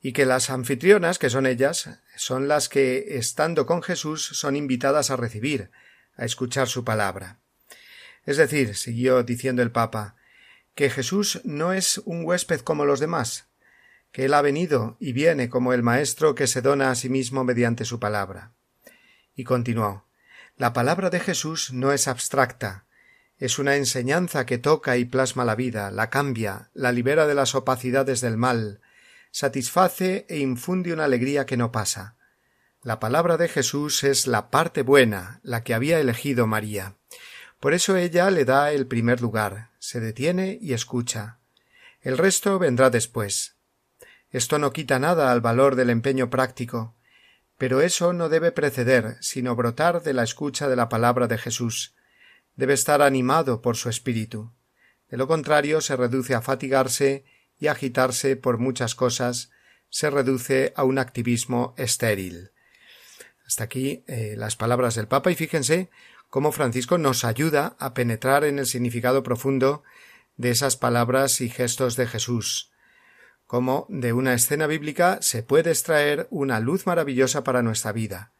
y 0.00 0.12
que 0.12 0.24
las 0.24 0.50
anfitrionas, 0.50 1.18
que 1.18 1.30
son 1.30 1.46
ellas, 1.46 1.98
son 2.14 2.46
las 2.46 2.68
que, 2.68 3.16
estando 3.18 3.66
con 3.66 3.82
Jesús, 3.82 4.24
son 4.24 4.54
invitadas 4.54 5.10
a 5.10 5.16
recibir, 5.16 5.72
a 6.16 6.24
escuchar 6.24 6.68
su 6.68 6.84
palabra. 6.84 7.40
Es 8.24 8.36
decir, 8.36 8.76
siguió 8.76 9.24
diciendo 9.24 9.62
el 9.62 9.72
Papa, 9.72 10.14
que 10.76 10.90
Jesús 10.90 11.40
no 11.42 11.72
es 11.72 11.98
un 12.04 12.24
huésped 12.24 12.60
como 12.60 12.84
los 12.84 13.00
demás, 13.00 13.48
que 14.12 14.26
Él 14.26 14.34
ha 14.34 14.42
venido 14.42 14.96
y 15.00 15.12
viene 15.12 15.48
como 15.48 15.72
el 15.72 15.82
Maestro 15.82 16.36
que 16.36 16.46
se 16.46 16.62
dona 16.62 16.92
a 16.92 16.94
sí 16.94 17.08
mismo 17.08 17.42
mediante 17.42 17.84
su 17.84 17.98
palabra. 17.98 18.52
Y 19.34 19.44
continuó 19.44 20.06
La 20.56 20.72
palabra 20.72 21.10
de 21.10 21.20
Jesús 21.20 21.72
no 21.72 21.92
es 21.92 22.08
abstracta, 22.08 22.86
es 23.40 23.58
una 23.58 23.76
enseñanza 23.76 24.44
que 24.44 24.58
toca 24.58 24.98
y 24.98 25.06
plasma 25.06 25.46
la 25.46 25.54
vida, 25.54 25.90
la 25.90 26.10
cambia, 26.10 26.70
la 26.74 26.92
libera 26.92 27.26
de 27.26 27.34
las 27.34 27.54
opacidades 27.54 28.20
del 28.20 28.36
mal, 28.36 28.82
satisface 29.30 30.26
e 30.28 30.38
infunde 30.38 30.92
una 30.92 31.04
alegría 31.04 31.46
que 31.46 31.56
no 31.56 31.72
pasa. 31.72 32.16
La 32.82 33.00
palabra 33.00 33.38
de 33.38 33.48
Jesús 33.48 34.04
es 34.04 34.26
la 34.26 34.50
parte 34.50 34.82
buena, 34.82 35.40
la 35.42 35.64
que 35.64 35.72
había 35.72 36.00
elegido 36.00 36.46
María. 36.46 36.96
Por 37.60 37.72
eso 37.72 37.96
ella 37.96 38.30
le 38.30 38.44
da 38.44 38.72
el 38.72 38.86
primer 38.86 39.22
lugar, 39.22 39.70
se 39.78 40.00
detiene 40.00 40.58
y 40.60 40.74
escucha. 40.74 41.38
El 42.02 42.18
resto 42.18 42.58
vendrá 42.58 42.90
después. 42.90 43.56
Esto 44.30 44.58
no 44.58 44.72
quita 44.72 44.98
nada 44.98 45.32
al 45.32 45.40
valor 45.40 45.76
del 45.76 45.90
empeño 45.90 46.30
práctico, 46.30 46.94
pero 47.60 47.82
eso 47.82 48.14
no 48.14 48.30
debe 48.30 48.52
preceder, 48.52 49.18
sino 49.20 49.54
brotar 49.54 50.02
de 50.02 50.14
la 50.14 50.22
escucha 50.22 50.66
de 50.66 50.76
la 50.76 50.88
palabra 50.88 51.26
de 51.26 51.36
Jesús. 51.36 51.94
Debe 52.56 52.72
estar 52.72 53.02
animado 53.02 53.60
por 53.60 53.76
su 53.76 53.90
espíritu. 53.90 54.50
De 55.10 55.18
lo 55.18 55.28
contrario, 55.28 55.82
se 55.82 55.94
reduce 55.94 56.34
a 56.34 56.40
fatigarse 56.40 57.26
y 57.58 57.66
agitarse 57.66 58.36
por 58.36 58.56
muchas 58.56 58.94
cosas, 58.94 59.50
se 59.90 60.08
reduce 60.08 60.72
a 60.74 60.84
un 60.84 60.98
activismo 60.98 61.74
estéril. 61.76 62.52
Hasta 63.46 63.64
aquí 63.64 64.04
eh, 64.06 64.36
las 64.38 64.56
palabras 64.56 64.94
del 64.94 65.06
Papa 65.06 65.30
y 65.30 65.34
fíjense 65.34 65.90
cómo 66.30 66.52
Francisco 66.52 66.96
nos 66.96 67.26
ayuda 67.26 67.76
a 67.78 67.92
penetrar 67.92 68.44
en 68.44 68.58
el 68.58 68.64
significado 68.64 69.22
profundo 69.22 69.82
de 70.38 70.50
esas 70.50 70.78
palabras 70.78 71.42
y 71.42 71.50
gestos 71.50 71.96
de 71.96 72.06
Jesús, 72.06 72.69
cómo 73.50 73.84
de 73.88 74.12
una 74.12 74.32
escena 74.32 74.68
bíblica 74.68 75.18
se 75.22 75.42
puede 75.42 75.70
extraer 75.70 76.28
una 76.30 76.60
luz 76.60 76.86
maravillosa 76.86 77.42
para 77.42 77.62
nuestra 77.62 77.90
vida. 77.90 78.30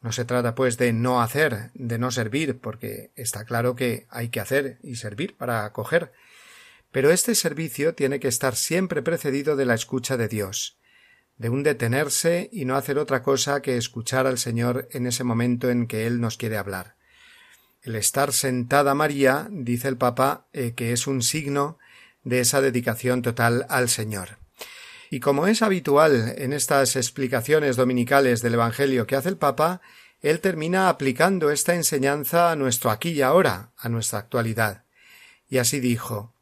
No 0.00 0.10
se 0.10 0.24
trata, 0.24 0.56
pues, 0.56 0.76
de 0.78 0.92
no 0.92 1.22
hacer, 1.22 1.70
de 1.74 1.96
no 1.96 2.10
servir, 2.10 2.58
porque 2.58 3.12
está 3.14 3.44
claro 3.44 3.76
que 3.76 4.08
hay 4.10 4.30
que 4.30 4.40
hacer 4.40 4.80
y 4.82 4.96
servir 4.96 5.36
para 5.36 5.64
acoger. 5.64 6.12
Pero 6.90 7.12
este 7.12 7.36
servicio 7.36 7.94
tiene 7.94 8.18
que 8.18 8.26
estar 8.26 8.56
siempre 8.56 9.00
precedido 9.00 9.54
de 9.54 9.64
la 9.64 9.74
escucha 9.74 10.16
de 10.16 10.26
Dios, 10.26 10.76
de 11.36 11.48
un 11.48 11.62
detenerse 11.62 12.48
y 12.50 12.64
no 12.64 12.74
hacer 12.74 12.98
otra 12.98 13.22
cosa 13.22 13.62
que 13.62 13.76
escuchar 13.76 14.26
al 14.26 14.38
Señor 14.38 14.88
en 14.90 15.06
ese 15.06 15.22
momento 15.22 15.70
en 15.70 15.86
que 15.86 16.04
Él 16.04 16.20
nos 16.20 16.36
quiere 16.36 16.56
hablar. 16.56 16.96
El 17.80 17.94
estar 17.94 18.32
sentada 18.32 18.92
María, 18.96 19.46
dice 19.52 19.86
el 19.86 19.96
Papa, 19.96 20.48
eh, 20.52 20.72
que 20.74 20.92
es 20.92 21.06
un 21.06 21.22
signo 21.22 21.78
de 22.26 22.40
esa 22.40 22.60
dedicación 22.60 23.22
total 23.22 23.66
al 23.68 23.88
Señor. 23.88 24.38
Y 25.10 25.20
como 25.20 25.46
es 25.46 25.62
habitual 25.62 26.34
en 26.36 26.52
estas 26.52 26.96
explicaciones 26.96 27.76
dominicales 27.76 28.42
del 28.42 28.54
Evangelio 28.54 29.06
que 29.06 29.14
hace 29.14 29.28
el 29.28 29.36
Papa, 29.36 29.80
él 30.20 30.40
termina 30.40 30.88
aplicando 30.88 31.52
esta 31.52 31.76
enseñanza 31.76 32.50
a 32.50 32.56
nuestro 32.56 32.90
aquí 32.90 33.10
y 33.10 33.22
ahora, 33.22 33.70
a 33.78 33.88
nuestra 33.88 34.18
actualidad. 34.18 34.82
Y 35.48 35.58
así 35.58 35.78
dijo 35.78 36.34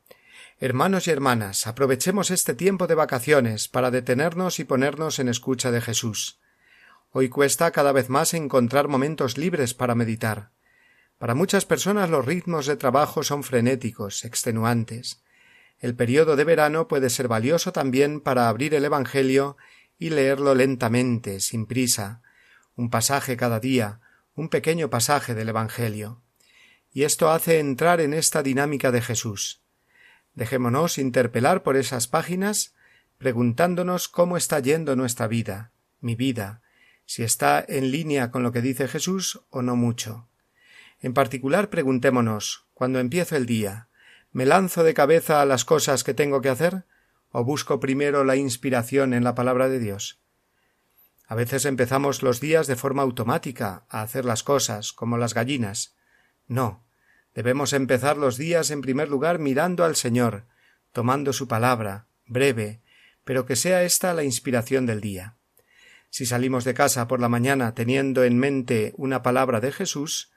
Hermanos 0.59 1.07
y 1.07 1.11
hermanas, 1.11 1.66
aprovechemos 1.66 2.30
este 2.30 2.55
tiempo 2.55 2.87
de 2.87 2.95
vacaciones 2.95 3.68
para 3.68 3.91
detenernos 3.91 4.61
y 4.61 4.64
ponernos 4.64 5.18
en 5.18 5.28
escucha 5.28 5.70
de 5.70 5.82
Jesús. 5.82 6.41
Hoy 7.11 7.28
cuesta 7.28 7.70
cada 7.72 7.93
vez 7.93 8.09
más 8.09 8.32
encontrar 8.32 8.89
momentos 8.89 9.37
libres 9.37 9.74
para 9.74 9.95
meditar. 9.95 10.49
Para 11.18 11.35
muchas 11.35 11.66
personas 11.66 12.09
los 12.09 12.24
ritmos 12.24 12.64
de 12.64 12.76
trabajo 12.76 13.22
son 13.22 13.45
frenéticos, 13.45 14.24
extenuantes. 14.24 15.24
El 15.79 15.95
periodo 15.95 16.37
de 16.37 16.45
verano 16.45 16.89
puede 16.89 17.11
ser 17.11 17.29
valioso 17.29 17.72
también 17.72 18.20
para 18.20 18.49
abrir 18.49 18.75
el 18.75 18.85
Evangelio 18.85 19.57
y 19.99 20.11
leerlo 20.11 20.55
lentamente, 20.55 21.41
sin 21.41 21.66
prisa, 21.66 22.22
un 22.77 22.91
pasaje 22.91 23.37
cada 23.37 23.61
día, 23.61 24.01
un 24.35 24.49
pequeño 24.49 24.91
pasaje 24.91 25.35
del 25.35 25.51
Evangelio. 25.51 26.20
y 26.97 27.03
esto 27.03 27.31
hace 27.31 27.59
entrar 27.59 28.01
en 28.01 28.14
esta 28.14 28.43
dinámica 28.45 28.93
de 28.93 29.03
Jesús. 29.03 29.61
Dejémonos 30.35 30.97
interpelar 30.97 31.64
por 31.64 31.77
esas 31.77 32.07
páginas, 32.07 32.75
preguntándonos 33.18 34.09
cómo 34.09 34.37
está 34.37 34.61
yendo 34.61 34.95
nuestra 34.95 35.27
vida, 35.27 35.72
mi 36.01 36.14
vida, 36.14 36.62
si 37.05 37.25
está 37.25 37.64
en 37.66 37.91
línea 37.91 38.31
con 38.31 38.45
lo 38.45 38.53
que 38.53 38.62
dice 38.62 38.87
Jesús 38.87 39.41
o 39.51 39.61
no 39.61 39.75
mucho. 39.75 40.29
En 41.01 41.14
particular 41.14 41.68
preguntémonos, 41.68 42.66
cuando 42.75 43.01
empiezo 43.01 43.37
el 43.37 43.47
día, 43.47 43.89
¿me 44.35 44.45
lanzo 44.47 44.82
de 44.82 44.95
cabeza 44.95 45.41
a 45.41 45.47
las 45.47 45.64
cosas 45.64 46.03
que 46.03 46.12
tengo 46.12 46.43
que 46.43 46.49
hacer? 46.49 46.85
¿O 47.30 47.45
busco 47.45 47.78
primero 47.78 48.24
la 48.24 48.35
inspiración 48.35 49.14
en 49.14 49.22
la 49.22 49.37
palabra 49.37 49.68
de 49.68 49.78
Dios? 49.78 50.20
A 51.28 51.37
veces 51.37 51.64
empezamos 51.64 52.22
los 52.22 52.41
días 52.41 52.66
de 52.66 52.74
forma 52.74 53.03
automática 53.03 53.87
a 53.89 54.03
hacer 54.03 54.24
las 54.24 54.43
cosas, 54.43 54.93
como 54.93 55.18
las 55.18 55.35
gallinas. 55.35 55.95
No, 56.49 56.85
debemos 57.32 57.72
empezar 57.72 58.18
los 58.18 58.37
días 58.37 58.72
en 58.72 58.82
primer 58.82 59.09
lugar 59.09 59.39
mirando 59.39 59.85
al 59.85 59.95
Señor, 59.95 60.47
tomando 60.93 61.32
su 61.32 61.47
palabra, 61.47 62.09
breve, 62.26 62.82
pero 63.22 63.47
que 63.47 63.55
sea 63.55 63.85
esta 63.85 64.14
la 64.14 64.24
inspiración 64.24 64.85
del 64.85 65.01
día. 65.01 65.37
Si 66.11 66.26
salimos 66.26 66.64
de 66.64 66.74
casa 66.74 67.07
por 67.07 67.20
la 67.20 67.28
mañana 67.28 67.72
teniendo 67.74 68.24
en 68.24 68.37
mente 68.37 68.95
una 68.97 69.22
palabra 69.22 69.61
de 69.61 69.70
Jesús, 69.70 70.34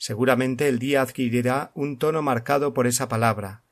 seguramente 0.00 0.66
el 0.66 0.78
día 0.78 1.02
adquirirá 1.02 1.72
un 1.74 1.98
tono 1.98 2.22
marcado 2.22 2.72
por 2.72 2.86
esa 2.86 3.06
palabra, 3.06 3.62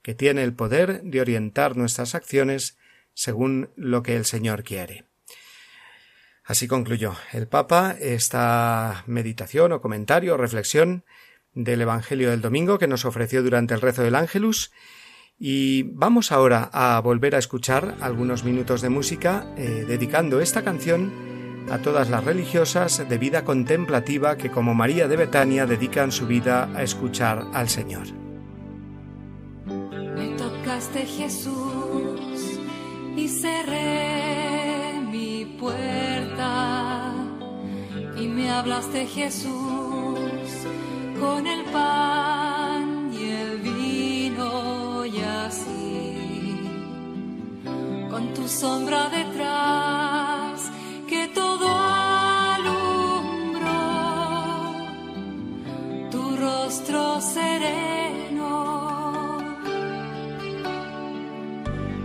que 0.00 0.14
tiene 0.14 0.42
el 0.42 0.54
poder 0.54 1.02
de 1.02 1.20
orientar 1.20 1.76
nuestras 1.76 2.14
acciones 2.14 2.78
según 3.12 3.68
lo 3.76 4.02
que 4.02 4.16
el 4.16 4.24
Señor 4.24 4.64
quiere. 4.64 5.04
Así 6.42 6.66
concluyó 6.66 7.14
el 7.32 7.46
Papa 7.48 7.94
esta 8.00 9.04
meditación 9.06 9.72
o 9.72 9.82
comentario 9.82 10.34
o 10.34 10.38
reflexión 10.38 11.04
del 11.52 11.82
Evangelio 11.82 12.30
del 12.30 12.40
domingo 12.40 12.78
que 12.78 12.88
nos 12.88 13.04
ofreció 13.04 13.42
durante 13.42 13.74
el 13.74 13.82
rezo 13.82 14.02
del 14.02 14.14
Ángelus 14.14 14.72
y 15.38 15.82
vamos 15.82 16.32
ahora 16.32 16.70
a 16.72 16.98
volver 17.00 17.34
a 17.34 17.38
escuchar 17.38 17.96
algunos 18.00 18.42
minutos 18.42 18.80
de 18.80 18.88
música 18.88 19.46
eh, 19.58 19.84
dedicando 19.86 20.40
esta 20.40 20.64
canción 20.64 21.33
a 21.70 21.78
todas 21.78 22.10
las 22.10 22.24
religiosas 22.24 23.08
de 23.08 23.18
vida 23.18 23.44
contemplativa 23.44 24.36
que 24.36 24.50
como 24.50 24.74
María 24.74 25.08
de 25.08 25.16
Betania 25.16 25.66
dedican 25.66 26.12
su 26.12 26.26
vida 26.26 26.68
a 26.74 26.82
escuchar 26.82 27.46
al 27.52 27.68
Señor. 27.68 28.06
Me 29.66 30.28
tocaste 30.36 31.06
Jesús 31.06 32.60
y 33.16 33.28
cerré 33.28 35.00
mi 35.10 35.56
puerta 35.58 37.12
y 38.16 38.28
me 38.28 38.50
hablaste 38.50 39.06
Jesús 39.06 40.18
con 41.18 41.46
el 41.46 41.64
pan 41.66 43.10
y 43.12 43.30
el 43.30 43.58
vino 43.60 45.04
y 45.06 45.20
así, 45.20 46.60
con 48.10 48.34
tu 48.34 48.46
sombra 48.48 49.08
detrás 49.08 50.33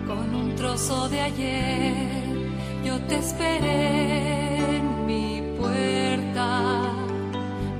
con 0.07 0.35
un 0.35 0.55
trozo 0.55 1.09
de 1.09 1.21
ayer 1.21 2.19
yo 2.83 2.99
te 3.07 3.17
esperé 3.17 4.77
en 4.77 5.05
mi 5.05 5.41
puerta 5.59 6.47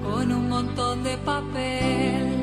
con 0.03 0.31
un 0.31 0.49
montón 0.49 1.03
de 1.03 1.17
papel 1.17 2.39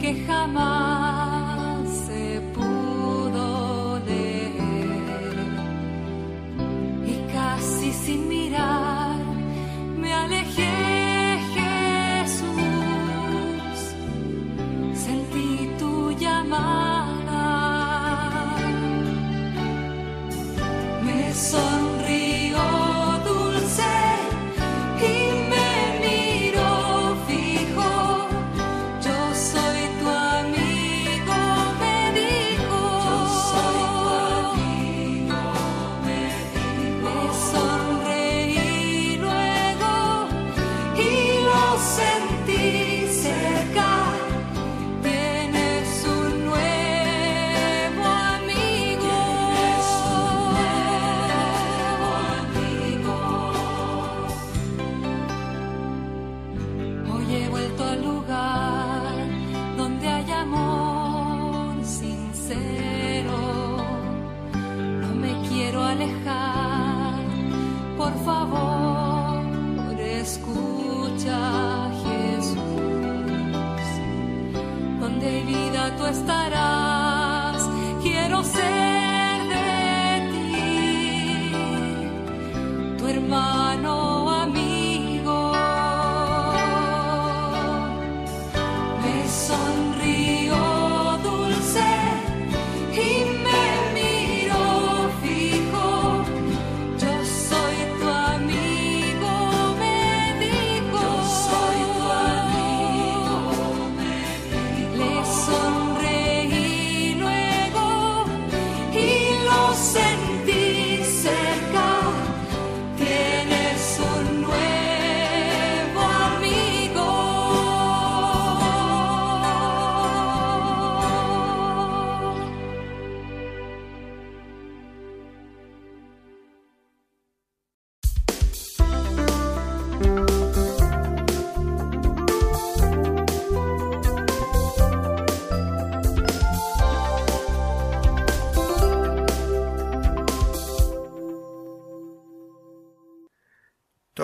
que 0.00 0.24
jamás 0.26 1.88
se 2.06 2.40
pudo 2.54 3.98
leer. 4.06 5.36
Y 7.06 7.14
casi 7.32 7.92
sin 7.92 8.28
mirar 8.28 9.16
me 10.00 10.12
alejé 10.12 10.67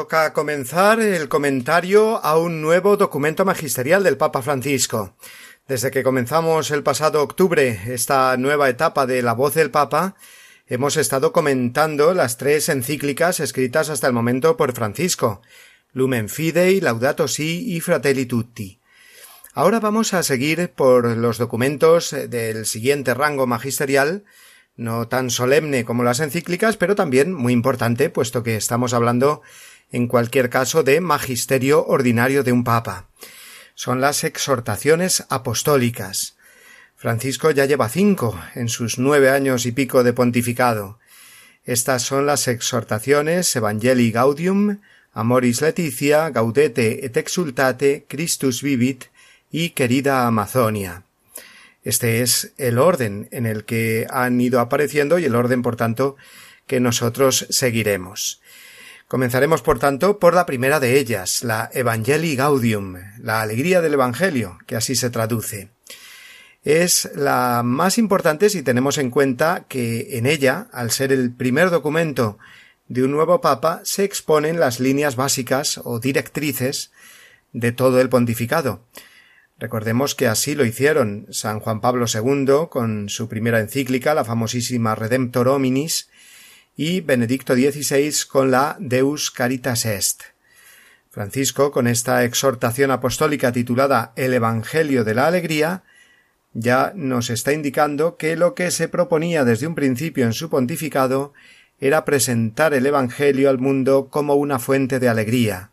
Toca 0.04 0.34
comenzar 0.34 1.00
el 1.00 1.30
comentario 1.30 2.22
a 2.22 2.36
un 2.36 2.60
nuevo 2.60 2.98
documento 2.98 3.46
magisterial 3.46 4.04
del 4.04 4.18
Papa 4.18 4.42
Francisco. 4.42 5.16
Desde 5.66 5.90
que 5.90 6.02
comenzamos 6.02 6.70
el 6.72 6.82
pasado 6.82 7.22
octubre 7.22 7.80
esta 7.86 8.36
nueva 8.36 8.68
etapa 8.68 9.06
de 9.06 9.22
la 9.22 9.32
voz 9.32 9.54
del 9.54 9.70
Papa, 9.70 10.14
hemos 10.66 10.98
estado 10.98 11.32
comentando 11.32 12.12
las 12.12 12.36
tres 12.36 12.68
encíclicas 12.68 13.40
escritas 13.40 13.88
hasta 13.88 14.06
el 14.06 14.12
momento 14.12 14.58
por 14.58 14.74
Francisco, 14.74 15.40
Lumen 15.94 16.28
Fidei, 16.28 16.82
Laudato 16.82 17.26
Si 17.26 17.74
y 17.74 17.80
Fratelli 17.80 18.26
Tutti. 18.26 18.80
Ahora 19.54 19.80
vamos 19.80 20.12
a 20.12 20.22
seguir 20.22 20.70
por 20.76 21.16
los 21.16 21.38
documentos 21.38 22.14
del 22.28 22.66
siguiente 22.66 23.14
rango 23.14 23.46
magisterial, 23.46 24.24
no 24.76 25.08
tan 25.08 25.30
solemne 25.30 25.86
como 25.86 26.04
las 26.04 26.20
encíclicas, 26.20 26.76
pero 26.76 26.94
también 26.94 27.32
muy 27.32 27.54
importante, 27.54 28.10
puesto 28.10 28.42
que 28.42 28.56
estamos 28.56 28.92
hablando 28.92 29.40
en 29.90 30.08
cualquier 30.08 30.50
caso 30.50 30.82
de 30.82 31.00
magisterio 31.00 31.84
ordinario 31.86 32.42
de 32.42 32.52
un 32.52 32.64
papa. 32.64 33.08
son 33.74 34.00
las 34.00 34.22
exhortaciones 34.22 35.24
apostólicas. 35.30 36.36
Francisco 36.96 37.50
ya 37.50 37.66
lleva 37.66 37.88
cinco 37.88 38.40
en 38.54 38.68
sus 38.68 38.98
nueve 38.98 39.30
años 39.30 39.66
y 39.66 39.72
pico 39.72 40.04
de 40.04 40.12
pontificado. 40.12 40.98
Estas 41.64 42.02
son 42.02 42.26
las 42.26 42.46
exhortaciones 42.46 43.54
Evangelii 43.56 44.12
Gaudium, 44.12 44.78
Amoris 45.12 45.60
Leticia, 45.60 46.30
Gaudete 46.30 47.04
et 47.04 47.16
Exultate, 47.16 48.04
Christus 48.08 48.62
Vivit 48.62 49.06
y 49.50 49.70
Querida 49.70 50.26
Amazonia. 50.26 51.04
Este 51.84 52.22
es 52.22 52.52
el 52.56 52.78
orden 52.78 53.28
en 53.30 53.46
el 53.46 53.64
que 53.64 54.06
han 54.10 54.40
ido 54.40 54.58
apareciendo 54.58 55.18
y 55.18 55.26
el 55.26 55.34
orden, 55.34 55.62
por 55.62 55.76
tanto, 55.76 56.16
que 56.66 56.80
nosotros 56.80 57.46
seguiremos. 57.50 58.40
Comenzaremos, 59.14 59.62
por 59.62 59.78
tanto, 59.78 60.18
por 60.18 60.34
la 60.34 60.44
primera 60.44 60.80
de 60.80 60.98
ellas, 60.98 61.44
la 61.44 61.70
Evangelii 61.72 62.34
Gaudium, 62.34 62.96
la 63.20 63.42
alegría 63.42 63.80
del 63.80 63.94
Evangelio, 63.94 64.58
que 64.66 64.74
así 64.74 64.96
se 64.96 65.08
traduce. 65.08 65.68
Es 66.64 67.08
la 67.14 67.62
más 67.64 67.96
importante 67.96 68.50
si 68.50 68.64
tenemos 68.64 68.98
en 68.98 69.12
cuenta 69.12 69.66
que 69.68 70.18
en 70.18 70.26
ella, 70.26 70.66
al 70.72 70.90
ser 70.90 71.12
el 71.12 71.32
primer 71.32 71.70
documento 71.70 72.38
de 72.88 73.04
un 73.04 73.12
nuevo 73.12 73.40
Papa, 73.40 73.82
se 73.84 74.02
exponen 74.02 74.58
las 74.58 74.80
líneas 74.80 75.14
básicas 75.14 75.80
o 75.84 76.00
directrices 76.00 76.90
de 77.52 77.70
todo 77.70 78.00
el 78.00 78.08
pontificado. 78.08 78.84
Recordemos 79.60 80.16
que 80.16 80.26
así 80.26 80.56
lo 80.56 80.64
hicieron 80.64 81.28
San 81.30 81.60
Juan 81.60 81.80
Pablo 81.80 82.06
II 82.12 82.66
con 82.68 83.08
su 83.08 83.28
primera 83.28 83.60
encíclica, 83.60 84.12
la 84.12 84.24
famosísima 84.24 84.96
Redemptor 84.96 85.46
Hominis, 85.46 86.08
y 86.76 87.00
Benedicto 87.00 87.54
XVI 87.54 88.12
con 88.28 88.50
la 88.50 88.76
Deus 88.80 89.30
Caritas 89.30 89.86
Est. 89.86 90.22
Francisco, 91.10 91.70
con 91.70 91.86
esta 91.86 92.24
exhortación 92.24 92.90
apostólica 92.90 93.52
titulada 93.52 94.12
El 94.16 94.34
Evangelio 94.34 95.04
de 95.04 95.14
la 95.14 95.28
Alegría, 95.28 95.84
ya 96.52 96.92
nos 96.96 97.30
está 97.30 97.52
indicando 97.52 98.16
que 98.16 98.36
lo 98.36 98.54
que 98.54 98.70
se 98.70 98.88
proponía 98.88 99.44
desde 99.44 99.66
un 99.66 99.76
principio 99.76 100.24
en 100.24 100.32
su 100.32 100.50
pontificado 100.50 101.32
era 101.78 102.04
presentar 102.04 102.74
el 102.74 102.86
Evangelio 102.86 103.50
al 103.50 103.58
mundo 103.58 104.08
como 104.10 104.34
una 104.34 104.58
fuente 104.58 104.98
de 104.98 105.08
alegría. 105.08 105.70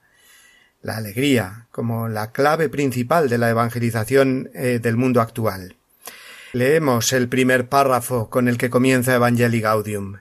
La 0.83 0.97
alegría 0.97 1.67
como 1.71 2.07
la 2.09 2.31
clave 2.31 2.69
principal 2.69 3.29
de 3.29 3.37
la 3.37 3.49
evangelización 3.49 4.49
eh, 4.53 4.79
del 4.81 4.97
mundo 4.97 5.21
actual. 5.21 5.75
Leemos 6.53 7.13
el 7.13 7.29
primer 7.29 7.69
párrafo 7.69 8.29
con 8.29 8.47
el 8.47 8.57
que 8.57 8.69
comienza 8.69 9.15
Evangelii 9.15 9.61
Gaudium. 9.61 10.17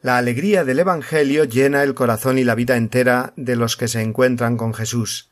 La 0.00 0.16
alegría 0.16 0.64
del 0.64 0.78
Evangelio 0.78 1.42
llena 1.42 1.82
el 1.82 1.94
corazón 1.94 2.38
y 2.38 2.44
la 2.44 2.54
vida 2.54 2.76
entera 2.76 3.32
de 3.34 3.56
los 3.56 3.76
que 3.76 3.88
se 3.88 4.00
encuentran 4.00 4.56
con 4.56 4.72
Jesús. 4.72 5.28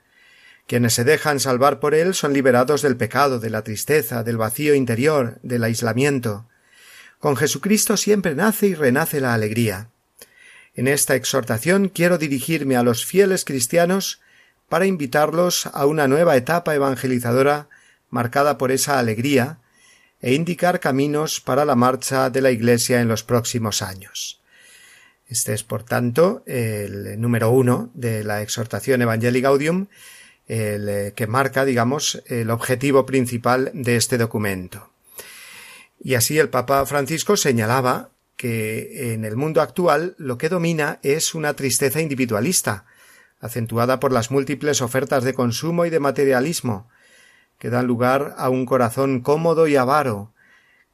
Quienes 0.67 0.95
se 0.95 1.05
dejan 1.05 1.39
salvar 1.39 1.79
por 1.79 1.95
él 1.95 2.15
son 2.15 2.33
liberados 2.33 2.83
del 2.83 2.97
pecado, 2.97 3.39
de 3.39 3.51
la 3.51 3.63
tristeza, 3.63 4.25
del 4.25 4.37
vacío 4.37 4.75
interior, 4.75 5.39
del 5.45 5.63
aislamiento. 5.63 6.49
Con 7.21 7.37
Jesucristo 7.37 7.97
siempre 7.97 8.35
nace 8.35 8.67
y 8.67 8.75
renace 8.75 9.21
la 9.21 9.35
alegría. 9.35 9.91
En 10.75 10.89
esta 10.89 11.15
exhortación 11.15 11.89
quiero 11.89 12.19
dirigirme 12.19 12.77
a 12.77 12.83
los 12.83 13.07
fieles 13.07 13.45
cristianos 13.45 14.21
para 14.69 14.87
invitarlos 14.87 15.67
a 15.67 15.87
una 15.87 16.09
nueva 16.09 16.37
etapa 16.37 16.75
evangelizadora 16.75 17.69
marcada 18.11 18.59
por 18.59 18.73
esa 18.73 18.99
alegría 18.99 19.61
e 20.21 20.35
indicar 20.35 20.81
caminos 20.81 21.41
para 21.41 21.65
la 21.65 21.77
marcha 21.77 22.31
de 22.31 22.41
la 22.41 22.51
Iglesia 22.51 23.01
en 23.01 23.07
los 23.07 23.23
próximos 23.23 23.81
años. 23.81 24.41
Este 25.29 25.55
es, 25.55 25.65
por 25.65 25.83
tanto, 25.83 26.43
el 26.47 27.21
número 27.21 27.51
uno 27.51 27.91
de 27.95 28.23
la 28.23 28.43
exhortación 28.43 29.03
Evangelii 29.03 29.43
Gaudium, 29.43 29.87
el 30.47 30.89
eh, 30.89 31.13
que 31.17 31.27
marca, 31.27 31.65
digamos, 31.65 32.23
el 32.27 32.51
objetivo 32.51 33.07
principal 33.07 33.71
de 33.75 33.97
este 33.97 34.19
documento. 34.19 34.91
Y 35.99 36.15
así 36.15 36.39
el 36.39 36.49
Papa 36.49 36.85
Francisco 36.87 37.37
señalaba 37.37 38.11
que 38.37 39.15
en 39.15 39.25
el 39.25 39.37
mundo 39.37 39.61
actual 39.61 40.15
lo 40.19 40.39
que 40.39 40.49
domina 40.49 41.01
es 41.03 41.35
una 41.35 41.55
tristeza 41.55 42.01
individualista, 42.01 42.85
acentuada 43.41 43.99
por 43.99 44.13
las 44.13 44.31
múltiples 44.31 44.83
ofertas 44.83 45.25
de 45.25 45.35
consumo 45.35 45.87
y 45.87 45.91
de 45.91 46.01
materialismo, 46.01 46.89
que 47.59 47.71
dan 47.71 47.87
lugar 47.87 48.35
a 48.37 48.51
un 48.51 48.67
corazón 48.67 49.21
cómodo 49.21 49.67
y 49.67 49.77
avaro, 49.77 50.33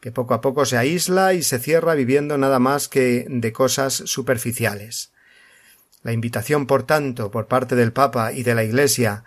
que 0.02 0.10
poco 0.10 0.34
a 0.34 0.40
poco 0.40 0.66
se 0.66 0.76
aísla 0.76 1.32
y 1.32 1.44
se 1.44 1.60
cierra 1.60 1.94
viviendo 1.94 2.36
nada 2.36 2.58
más 2.58 2.88
que 2.88 3.24
de 3.28 3.52
cosas 3.52 3.94
superficiales. 3.94 5.12
La 6.02 6.12
invitación, 6.12 6.66
por 6.66 6.82
tanto, 6.82 7.30
por 7.30 7.46
parte 7.46 7.76
del 7.76 7.92
Papa 7.92 8.32
y 8.32 8.42
de 8.42 8.56
la 8.56 8.64
Iglesia 8.64 9.22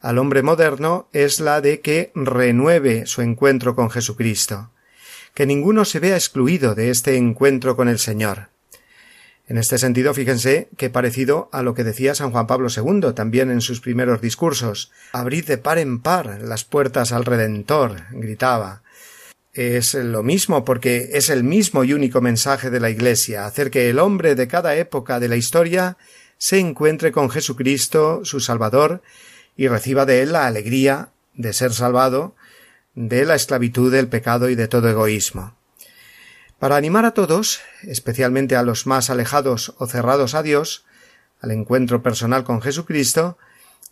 al 0.00 0.18
hombre 0.18 0.42
moderno 0.42 1.08
es 1.12 1.38
la 1.38 1.60
de 1.60 1.80
que 1.80 2.10
renueve 2.16 3.06
su 3.06 3.22
encuentro 3.22 3.76
con 3.76 3.88
Jesucristo, 3.88 4.72
que 5.32 5.46
ninguno 5.46 5.84
se 5.84 6.00
vea 6.00 6.16
excluido 6.16 6.74
de 6.74 6.90
este 6.90 7.16
encuentro 7.16 7.76
con 7.76 7.88
el 7.88 8.00
Señor. 8.00 8.48
En 9.46 9.58
este 9.58 9.78
sentido, 9.78 10.12
fíjense 10.12 10.68
que 10.76 10.90
parecido 10.90 11.48
a 11.52 11.62
lo 11.62 11.74
que 11.74 11.84
decía 11.84 12.16
San 12.16 12.32
Juan 12.32 12.48
Pablo 12.48 12.66
II 12.68 13.12
también 13.14 13.48
en 13.52 13.60
sus 13.60 13.80
primeros 13.80 14.20
discursos. 14.20 14.90
Abrid 15.12 15.46
de 15.46 15.56
par 15.56 15.78
en 15.78 16.00
par 16.00 16.40
las 16.42 16.64
puertas 16.64 17.12
al 17.12 17.24
Redentor, 17.24 18.06
gritaba 18.10 18.82
es 19.56 19.94
lo 19.94 20.22
mismo 20.22 20.64
porque 20.64 21.10
es 21.14 21.30
el 21.30 21.42
mismo 21.42 21.82
y 21.82 21.94
único 21.94 22.20
mensaje 22.20 22.68
de 22.68 22.78
la 22.78 22.90
Iglesia, 22.90 23.46
hacer 23.46 23.70
que 23.70 23.88
el 23.88 23.98
hombre 23.98 24.34
de 24.34 24.48
cada 24.48 24.76
época 24.76 25.18
de 25.18 25.28
la 25.28 25.36
historia 25.36 25.96
se 26.36 26.58
encuentre 26.58 27.10
con 27.10 27.30
Jesucristo, 27.30 28.20
su 28.24 28.40
Salvador, 28.40 29.02
y 29.56 29.68
reciba 29.68 30.04
de 30.04 30.20
él 30.20 30.32
la 30.32 30.46
alegría 30.46 31.08
de 31.32 31.54
ser 31.54 31.72
salvado 31.72 32.34
de 32.94 33.24
la 33.24 33.34
esclavitud 33.34 33.90
del 33.90 34.08
pecado 34.08 34.50
y 34.50 34.54
de 34.54 34.68
todo 34.68 34.90
egoísmo. 34.90 35.54
Para 36.58 36.76
animar 36.76 37.06
a 37.06 37.12
todos, 37.12 37.60
especialmente 37.82 38.56
a 38.56 38.62
los 38.62 38.86
más 38.86 39.08
alejados 39.08 39.74
o 39.78 39.86
cerrados 39.86 40.34
a 40.34 40.42
Dios, 40.42 40.84
al 41.40 41.50
encuentro 41.50 42.02
personal 42.02 42.44
con 42.44 42.60
Jesucristo, 42.60 43.38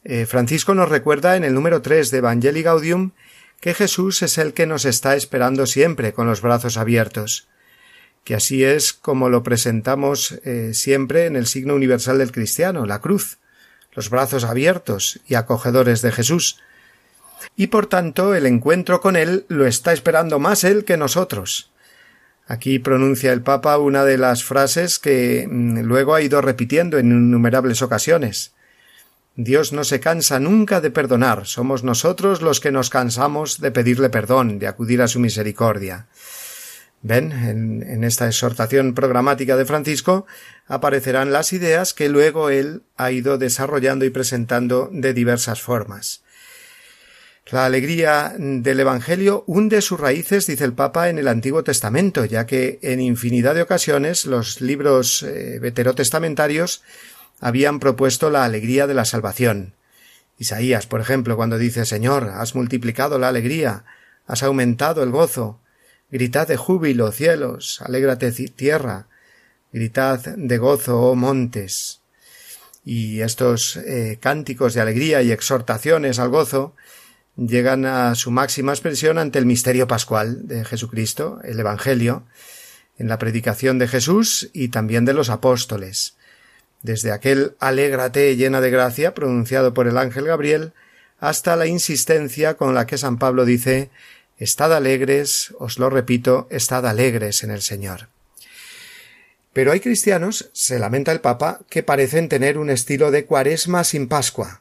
eh, 0.05 0.27
Francisco 0.27 0.75
nos 0.75 0.91
recuerda 0.91 1.37
en 1.37 1.45
el 1.45 1.55
número 1.55 1.81
tres 1.81 2.11
de 2.11 2.19
Evangelii 2.19 2.63
Gaudium 2.63 3.13
que 3.65 3.73
Jesús 3.73 4.21
es 4.21 4.37
el 4.37 4.53
que 4.53 4.67
nos 4.67 4.85
está 4.85 5.17
esperando 5.17 5.65
siempre 5.65 6.13
con 6.13 6.27
los 6.27 6.43
brazos 6.43 6.77
abiertos, 6.77 7.49
que 8.23 8.35
así 8.35 8.63
es 8.63 8.93
como 8.93 9.31
lo 9.31 9.43
presentamos 9.43 10.33
eh, 10.45 10.75
siempre 10.75 11.25
en 11.25 11.35
el 11.35 11.47
signo 11.47 11.75
universal 11.75 12.19
del 12.19 12.31
cristiano, 12.31 12.85
la 12.85 13.01
cruz, 13.01 13.39
los 13.95 14.11
brazos 14.11 14.45
abiertos 14.45 15.19
y 15.27 15.37
acogedores 15.37 16.03
de 16.03 16.13
Jesús. 16.13 16.59
Y 17.57 17.69
por 17.69 17.87
tanto 17.87 18.35
el 18.35 18.45
encuentro 18.45 19.01
con 19.01 19.17
Él 19.17 19.47
lo 19.49 19.65
está 19.67 19.95
esperando 19.95 20.39
más 20.39 20.63
Él 20.63 20.85
que 20.85 20.99
nosotros. 20.99 21.71
Aquí 22.47 22.79
pronuncia 22.79 23.33
el 23.33 23.41
Papa 23.41 23.79
una 23.79 24.05
de 24.05 24.19
las 24.19 24.45
frases 24.45 24.99
que 24.99 25.49
mm, 25.51 25.79
luego 25.79 26.15
ha 26.15 26.21
ido 26.21 26.43
repitiendo 26.43 26.99
en 26.99 27.07
innumerables 27.13 27.81
ocasiones. 27.81 28.53
Dios 29.37 29.73
no 29.73 29.83
se 29.83 29.99
cansa 29.99 30.39
nunca 30.39 30.81
de 30.81 30.91
perdonar, 30.91 31.47
somos 31.47 31.83
nosotros 31.83 32.41
los 32.41 32.61
que 32.61 32.71
nos 32.71 32.89
cansamos 32.89 33.61
de 33.61 33.73
pedirle 33.73 34.09
perdón, 34.09 34.59
de 34.61 34.69
acudir 34.69 35.03
a 35.03 35.09
su 35.09 35.19
misericordia. 35.19 36.07
Ven, 37.03 37.33
en, 37.33 38.03
esta 38.03 38.27
exhortación 38.27 38.95
programática 38.95 39.59
de 39.59 39.67
Francisco 39.67 40.25
aparecerán 40.67 41.33
las 41.33 41.53
ideas 41.53 41.93
que 41.93 42.09
luego 42.09 42.49
él 42.49 42.83
ha 42.97 43.11
ido 43.11 43.37
desarrollando 43.37 44.07
y 44.07 44.11
presentando 44.11 44.89
de 44.91 45.13
diversas 45.13 45.61
formas. 45.61 46.23
La 47.51 47.67
alegría 47.67 48.35
del 48.39 48.81
Evangelio 48.81 49.45
hunde 49.47 49.83
sus 49.83 50.01
raíces, 50.01 50.47
dice 50.47 50.65
el 50.65 50.73
Papa, 50.73 51.11
en 51.11 51.19
el 51.19 51.29
Antiguo 51.29 51.63
Testamento, 51.63 52.25
ya 52.25 52.47
que 52.47 52.79
en 52.81 53.01
infinidad 53.01 53.55
de 53.55 53.61
ocasiones 53.61 54.25
los 54.25 54.63
libros 54.63 55.23
eh, 55.23 55.59
veterotestamentarios 55.61 56.83
habían 57.45 57.79
propuesto 57.79 58.31
la 58.31 58.47
alegría 58.47 58.87
de 58.87 58.95
la 58.95 59.05
salvación. 59.05 59.75
Isaías, 60.39 60.87
por 60.87 61.03
ejemplo, 61.03 61.37
cuando 61.37 61.59
dice 61.59 61.85
Señor, 61.85 62.31
has 62.31 62.55
multiplicado 62.55 63.19
la 63.19 63.29
alegría, 63.29 63.85
has 64.27 64.43
aumentado 64.43 65.03
el 65.03 65.11
gozo, 65.11 65.61
gritad 66.11 66.49
de 66.49 66.57
júbilo, 66.57 67.13
cielos, 67.13 67.83
alégrate 67.83 68.33
tierra, 68.33 69.09
gritad 69.75 70.21
de 70.21 70.57
gozo, 70.57 70.99
oh 70.99 71.15
montes. 71.17 72.01
Y 72.83 73.21
estos 73.21 73.77
eh, 73.77 74.17
cánticos 74.23 74.73
de 74.73 74.81
alegría 74.81 75.21
y 75.21 75.31
exhortaciones 75.31 76.19
al 76.19 76.31
gozo 76.31 76.75
llegan 77.37 77.85
a 77.85 78.15
su 78.15 78.31
máxima 78.31 78.73
expresión 78.73 79.19
ante 79.19 79.39
el 79.39 79.45
misterio 79.45 79.87
pascual 79.87 80.49
de 80.49 80.65
Jesucristo, 80.65 81.41
el 81.45 81.61
Evangelio, 81.61 82.25
en 82.97 83.09
la 83.09 83.19
predicación 83.19 83.79
de 83.79 83.87
Jesús 83.87 84.49
y 84.55 84.69
también 84.69 85.05
de 85.05 85.13
los 85.13 85.29
apóstoles 85.29 86.17
desde 86.85 87.13
aquel 87.13 87.57
alégrate 87.59 88.37
llena 88.37 88.61
de 88.61 88.71
gracia 88.71 89.15
pronunciado 89.15 89.75
por 89.75 89.89
el 89.89 89.97
ángel 89.97 90.27
Gabriel 90.27 90.73
hasta 91.19 91.57
la 91.57 91.67
insistencia 91.67 92.55
con 92.55 92.75
la 92.75 92.87
que 92.87 92.99
San 92.99 93.19
Pablo 93.19 93.45
dice 93.47 93.91
Estad 94.39 94.73
alegres, 94.73 95.55
os 95.59 95.79
lo 95.79 95.89
repito, 95.89 96.47
estad 96.51 96.87
alegres 96.87 97.43
en 97.43 97.51
el 97.51 97.63
Señor. 97.63 98.09
Pero 99.53 99.73
hay 99.73 99.81
cristianos, 99.81 100.51
se 100.53 100.79
lamenta 100.79 101.13
el 101.13 101.21
Papa, 101.21 101.61
que 101.71 101.83
parecen 101.83 102.29
tener 102.29 102.59
un 102.59 102.69
estilo 102.69 103.11
de 103.11 103.25
cuaresma 103.25 103.85
sin 103.85 104.09
Pascua. 104.09 104.61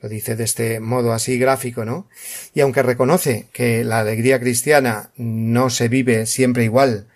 Lo 0.00 0.08
dice 0.08 0.36
de 0.36 0.44
este 0.44 0.80
modo 0.80 1.12
así 1.12 1.38
gráfico, 1.38 1.84
¿no? 1.84 2.08
Y 2.52 2.60
aunque 2.60 2.82
reconoce 2.82 3.46
que 3.52 3.84
la 3.84 4.00
alegría 4.00 4.38
cristiana 4.38 5.10
no 5.16 5.70
se 5.70 5.88
vive 5.88 6.26
siempre 6.26 6.64
igual 6.64 7.06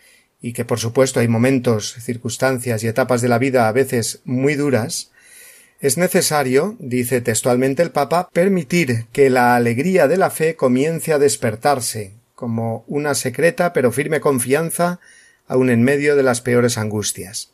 y 0.41 0.53
que 0.53 0.65
por 0.65 0.79
supuesto 0.79 1.21
hay 1.21 1.29
momentos, 1.29 1.95
circunstancias 2.01 2.83
y 2.83 2.89
etapas 2.89 3.21
de 3.21 3.29
la 3.29 3.39
vida 3.39 3.69
a 3.69 3.73
veces 3.73 4.21
muy 4.25 4.55
duras, 4.55 5.11
es 5.81 5.97
necesario, 5.97 6.77
dice 6.79 7.21
textualmente 7.21 7.83
el 7.83 7.91
Papa, 7.91 8.29
permitir 8.33 9.07
que 9.13 9.31
la 9.31 9.57
alegría 9.57 10.09
de 10.09 10.19
la 10.19 10.31
fe 10.31 10.55
comience 10.55 11.13
a 11.13 11.19
despertarse, 11.19 12.13
como 12.35 12.85
una 12.87 13.15
secreta 13.15 13.73
pero 13.73 13.93
firme 13.93 14.21
confianza 14.21 15.01
aun 15.47 15.71
en 15.71 15.83
medio 15.83 16.17
de 16.17 16.23
las 16.23 16.41
peores 16.41 16.79
angustias. 16.79 17.51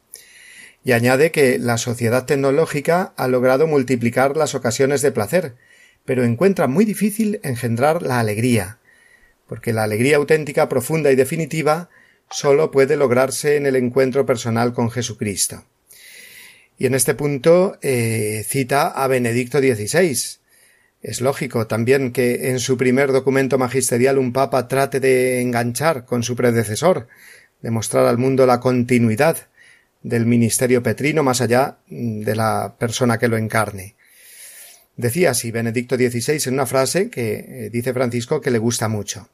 Y 0.84 0.92
añade 0.92 1.32
que 1.32 1.58
la 1.58 1.78
sociedad 1.78 2.26
tecnológica 2.26 3.12
ha 3.16 3.26
logrado 3.26 3.66
multiplicar 3.66 4.36
las 4.36 4.54
ocasiones 4.54 5.02
de 5.02 5.12
placer, 5.12 5.54
pero 6.04 6.22
encuentra 6.22 6.68
muy 6.68 6.84
difícil 6.84 7.40
engendrar 7.42 8.02
la 8.02 8.20
alegría, 8.20 8.78
porque 9.48 9.72
la 9.72 9.84
alegría 9.84 10.16
auténtica, 10.16 10.68
profunda 10.68 11.10
y 11.10 11.16
definitiva 11.16 11.90
sólo 12.30 12.70
puede 12.70 12.96
lograrse 12.96 13.56
en 13.56 13.66
el 13.66 13.76
encuentro 13.76 14.26
personal 14.26 14.72
con 14.72 14.90
Jesucristo. 14.90 15.64
Y 16.78 16.86
en 16.86 16.94
este 16.94 17.14
punto 17.14 17.78
eh, 17.82 18.44
cita 18.46 18.88
a 18.88 19.06
Benedicto 19.06 19.58
XVI. 19.58 20.38
Es 21.02 21.20
lógico 21.20 21.66
también 21.66 22.12
que 22.12 22.50
en 22.50 22.58
su 22.58 22.76
primer 22.76 23.12
documento 23.12 23.58
magisterial 23.58 24.18
un 24.18 24.32
papa 24.32 24.68
trate 24.68 25.00
de 25.00 25.40
enganchar 25.40 26.04
con 26.04 26.22
su 26.22 26.36
predecesor, 26.36 27.08
de 27.62 27.70
mostrar 27.70 28.06
al 28.06 28.18
mundo 28.18 28.44
la 28.46 28.60
continuidad 28.60 29.48
del 30.02 30.26
ministerio 30.26 30.82
petrino 30.82 31.22
más 31.22 31.40
allá 31.40 31.78
de 31.88 32.36
la 32.36 32.76
persona 32.78 33.18
que 33.18 33.28
lo 33.28 33.36
encarne. 33.36 33.94
Decía 34.96 35.30
así 35.30 35.50
Benedicto 35.50 35.96
XVI 35.96 36.40
en 36.46 36.54
una 36.54 36.66
frase 36.66 37.10
que 37.10 37.34
eh, 37.34 37.70
dice 37.70 37.92
Francisco 37.92 38.40
que 38.40 38.50
le 38.50 38.58
gusta 38.58 38.88
mucho. 38.88 39.28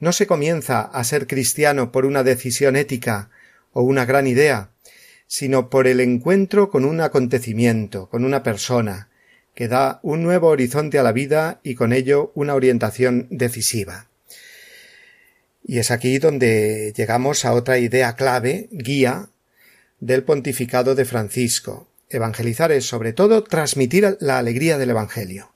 No 0.00 0.12
se 0.12 0.26
comienza 0.26 0.80
a 0.80 1.04
ser 1.04 1.26
cristiano 1.26 1.92
por 1.92 2.06
una 2.06 2.22
decisión 2.22 2.76
ética 2.76 3.30
o 3.72 3.82
una 3.82 4.04
gran 4.04 4.26
idea, 4.26 4.70
sino 5.26 5.70
por 5.70 5.86
el 5.86 6.00
encuentro 6.00 6.70
con 6.70 6.84
un 6.84 7.00
acontecimiento, 7.00 8.08
con 8.08 8.24
una 8.24 8.42
persona, 8.42 9.08
que 9.54 9.68
da 9.68 10.00
un 10.02 10.22
nuevo 10.22 10.48
horizonte 10.48 10.98
a 10.98 11.02
la 11.02 11.12
vida 11.12 11.60
y 11.62 11.74
con 11.74 11.92
ello 11.92 12.32
una 12.34 12.54
orientación 12.54 13.28
decisiva. 13.30 14.08
Y 15.66 15.78
es 15.78 15.90
aquí 15.90 16.18
donde 16.18 16.92
llegamos 16.94 17.44
a 17.44 17.52
otra 17.52 17.78
idea 17.78 18.16
clave, 18.16 18.68
guía, 18.70 19.28
del 20.00 20.22
pontificado 20.22 20.94
de 20.94 21.04
Francisco. 21.04 21.88
Evangelizar 22.10 22.70
es 22.72 22.84
sobre 22.84 23.12
todo 23.12 23.44
transmitir 23.44 24.18
la 24.20 24.38
alegría 24.38 24.76
del 24.76 24.90
Evangelio. 24.90 25.53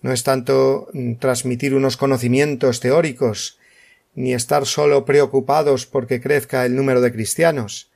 No 0.00 0.12
es 0.12 0.22
tanto 0.22 0.88
mm, 0.92 1.14
transmitir 1.14 1.74
unos 1.74 1.96
conocimientos 1.96 2.80
teóricos, 2.80 3.58
ni 4.14 4.34
estar 4.34 4.66
solo 4.66 5.04
preocupados 5.04 5.86
porque 5.86 6.20
crezca 6.20 6.66
el 6.66 6.74
número 6.74 7.00
de 7.00 7.12
cristianos, 7.12 7.90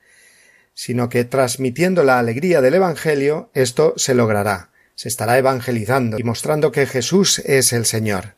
sino 0.73 1.09
que 1.09 1.25
transmitiendo 1.25 2.03
la 2.03 2.19
alegría 2.19 2.61
del 2.61 2.75
Evangelio 2.75 3.49
esto 3.53 3.93
se 3.97 4.15
logrará, 4.15 4.69
se 4.95 5.09
estará 5.09 5.37
evangelizando 5.37 6.17
y 6.17 6.23
mostrando 6.23 6.71
que 6.71 6.85
Jesús 6.85 7.39
es 7.39 7.73
el 7.73 7.85
Señor, 7.85 8.35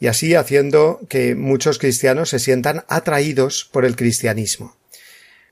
y 0.00 0.06
así 0.06 0.34
haciendo 0.34 1.00
que 1.08 1.34
muchos 1.34 1.78
cristianos 1.78 2.30
se 2.30 2.38
sientan 2.38 2.84
atraídos 2.88 3.68
por 3.70 3.84
el 3.84 3.96
cristianismo. 3.96 4.76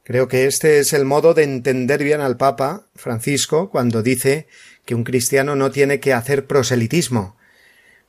Creo 0.05 0.27
que 0.27 0.47
este 0.47 0.81
es 0.81 0.93
el 0.95 1.05
modo 1.05 1.33
de 1.33 1.45
entender 1.45 2.03
bien 2.03 2.21
al 2.21 2.37
Papa 2.37 2.87
Francisco 2.97 3.71
cuando 3.71 4.03
dice 4.03 4.49
que 4.85 4.95
un 4.95 5.05
cristiano 5.05 5.57
no 5.57 5.71
tiene 5.71 6.01
que 6.01 6.13
hacer 6.13 6.47
proselitismo. 6.47 7.37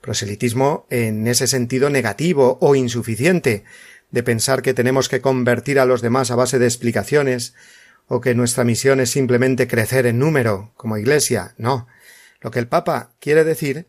Proselitismo 0.02 0.86
en 0.90 1.28
ese 1.28 1.48
sentido 1.48 1.90
negativo 1.90 2.58
o 2.62 2.76
insuficiente, 2.76 3.64
de 4.12 4.24
pensar 4.24 4.62
que 4.62 4.74
tenemos 4.74 5.10
que 5.10 5.22
convertir 5.22 5.80
a 5.80 5.86
los 5.86 6.02
demás 6.02 6.30
a 6.30 6.36
base 6.36 6.60
de 6.60 6.66
explicaciones, 6.66 7.56
o 8.08 8.22
que 8.22 8.36
nuestra 8.36 8.64
misión 8.64 9.00
es 9.00 9.10
simplemente 9.10 9.68
crecer 9.68 10.06
en 10.06 10.20
número, 10.20 10.72
como 10.76 10.98
Iglesia. 10.98 11.56
No. 11.58 11.88
Lo 12.42 12.52
que 12.52 12.60
el 12.60 12.68
Papa 12.68 13.12
quiere 13.20 13.44
decir 13.44 13.88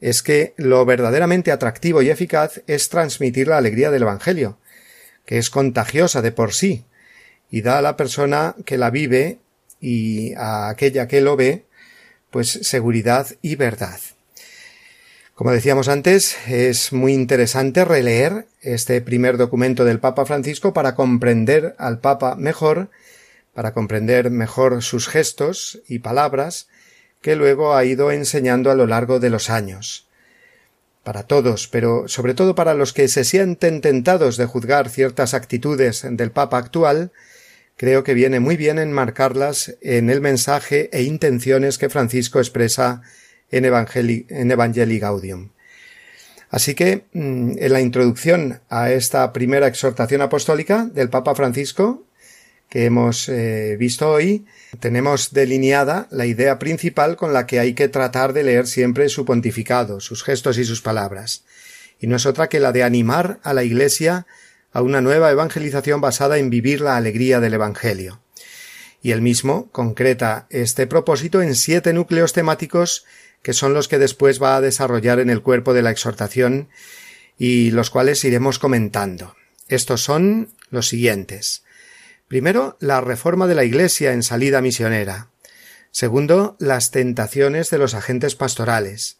es 0.00 0.22
que 0.22 0.54
lo 0.56 0.84
verdaderamente 0.86 1.52
atractivo 1.52 2.00
y 2.02 2.10
eficaz 2.10 2.62
es 2.66 2.88
transmitir 2.88 3.48
la 3.48 3.58
alegría 3.58 3.90
del 3.90 4.02
Evangelio, 4.02 4.58
que 5.26 5.38
es 5.38 5.50
contagiosa 5.50 6.22
de 6.22 6.32
por 6.32 6.54
sí, 6.54 6.86
y 7.50 7.62
da 7.62 7.78
a 7.78 7.82
la 7.82 7.96
persona 7.96 8.56
que 8.64 8.78
la 8.78 8.90
vive 8.90 9.40
y 9.80 10.32
a 10.34 10.70
aquella 10.70 11.06
que 11.06 11.20
lo 11.20 11.36
ve 11.36 11.66
pues 12.30 12.50
seguridad 12.62 13.26
y 13.42 13.56
verdad. 13.56 14.00
Como 15.34 15.52
decíamos 15.52 15.88
antes, 15.88 16.36
es 16.48 16.92
muy 16.92 17.14
interesante 17.14 17.84
releer 17.84 18.46
este 18.60 19.00
primer 19.00 19.38
documento 19.38 19.86
del 19.86 19.98
Papa 19.98 20.26
Francisco 20.26 20.74
para 20.74 20.94
comprender 20.94 21.74
al 21.78 21.98
Papa 21.98 22.36
mejor, 22.36 22.90
para 23.54 23.72
comprender 23.72 24.30
mejor 24.30 24.82
sus 24.82 25.08
gestos 25.08 25.80
y 25.88 26.00
palabras 26.00 26.68
que 27.22 27.36
luego 27.36 27.74
ha 27.74 27.84
ido 27.84 28.10
enseñando 28.10 28.70
a 28.70 28.74
lo 28.74 28.86
largo 28.86 29.18
de 29.18 29.30
los 29.30 29.50
años. 29.50 30.06
Para 31.02 31.22
todos, 31.22 31.68
pero 31.68 32.06
sobre 32.06 32.34
todo 32.34 32.54
para 32.54 32.74
los 32.74 32.92
que 32.92 33.08
se 33.08 33.24
sienten 33.24 33.80
tentados 33.80 34.36
de 34.36 34.44
juzgar 34.44 34.90
ciertas 34.90 35.32
actitudes 35.32 36.04
del 36.08 36.30
Papa 36.30 36.58
actual, 36.58 37.12
creo 37.80 38.04
que 38.04 38.12
viene 38.12 38.40
muy 38.40 38.58
bien 38.58 38.78
enmarcarlas 38.78 39.74
en 39.80 40.10
el 40.10 40.20
mensaje 40.20 40.90
e 40.92 41.02
intenciones 41.02 41.78
que 41.78 41.88
Francisco 41.88 42.38
expresa 42.38 43.00
en, 43.50 43.64
Evangelii, 43.64 44.98
Gaudium. 44.98 45.48
Así 46.50 46.74
que, 46.74 47.06
mm, 47.14 47.52
en 47.56 47.72
la 47.72 47.80
introducción 47.80 48.60
a 48.68 48.90
esta 48.90 49.32
primera 49.32 49.66
exhortación 49.66 50.20
apostólica 50.20 50.90
del 50.92 51.08
Papa 51.08 51.34
Francisco, 51.34 52.04
que 52.68 52.84
hemos 52.84 53.30
eh, 53.30 53.78
visto 53.78 54.10
hoy, 54.10 54.44
tenemos 54.78 55.32
delineada 55.32 56.06
la 56.10 56.26
idea 56.26 56.58
principal 56.58 57.16
con 57.16 57.32
la 57.32 57.46
que 57.46 57.60
hay 57.60 57.72
que 57.72 57.88
tratar 57.88 58.34
de 58.34 58.42
leer 58.42 58.66
siempre 58.66 59.08
su 59.08 59.24
pontificado, 59.24 60.00
sus 60.00 60.22
gestos 60.22 60.58
y 60.58 60.66
sus 60.66 60.82
palabras, 60.82 61.44
y 61.98 62.08
no 62.08 62.16
es 62.16 62.26
otra 62.26 62.50
que 62.50 62.60
la 62.60 62.72
de 62.72 62.82
animar 62.82 63.40
a 63.42 63.54
la 63.54 63.64
Iglesia 63.64 64.26
a 64.72 64.82
una 64.82 65.00
nueva 65.00 65.30
evangelización 65.30 66.00
basada 66.00 66.38
en 66.38 66.50
vivir 66.50 66.80
la 66.80 66.96
alegría 66.96 67.40
del 67.40 67.54
Evangelio. 67.54 68.20
Y 69.02 69.12
él 69.12 69.22
mismo 69.22 69.70
concreta 69.72 70.46
este 70.50 70.86
propósito 70.86 71.42
en 71.42 71.54
siete 71.54 71.92
núcleos 71.92 72.32
temáticos 72.32 73.04
que 73.42 73.52
son 73.52 73.72
los 73.72 73.88
que 73.88 73.98
después 73.98 74.42
va 74.42 74.56
a 74.56 74.60
desarrollar 74.60 75.18
en 75.18 75.30
el 75.30 75.42
cuerpo 75.42 75.72
de 75.72 75.82
la 75.82 75.90
exhortación 75.90 76.68
y 77.38 77.70
los 77.70 77.90
cuales 77.90 78.22
iremos 78.24 78.58
comentando. 78.58 79.34
Estos 79.68 80.02
son 80.02 80.50
los 80.68 80.88
siguientes. 80.88 81.64
Primero, 82.28 82.76
la 82.80 83.00
reforma 83.00 83.46
de 83.46 83.54
la 83.54 83.64
Iglesia 83.64 84.12
en 84.12 84.22
salida 84.22 84.60
misionera. 84.60 85.30
Segundo, 85.90 86.56
las 86.60 86.90
tentaciones 86.90 87.70
de 87.70 87.78
los 87.78 87.94
agentes 87.94 88.36
pastorales. 88.36 89.18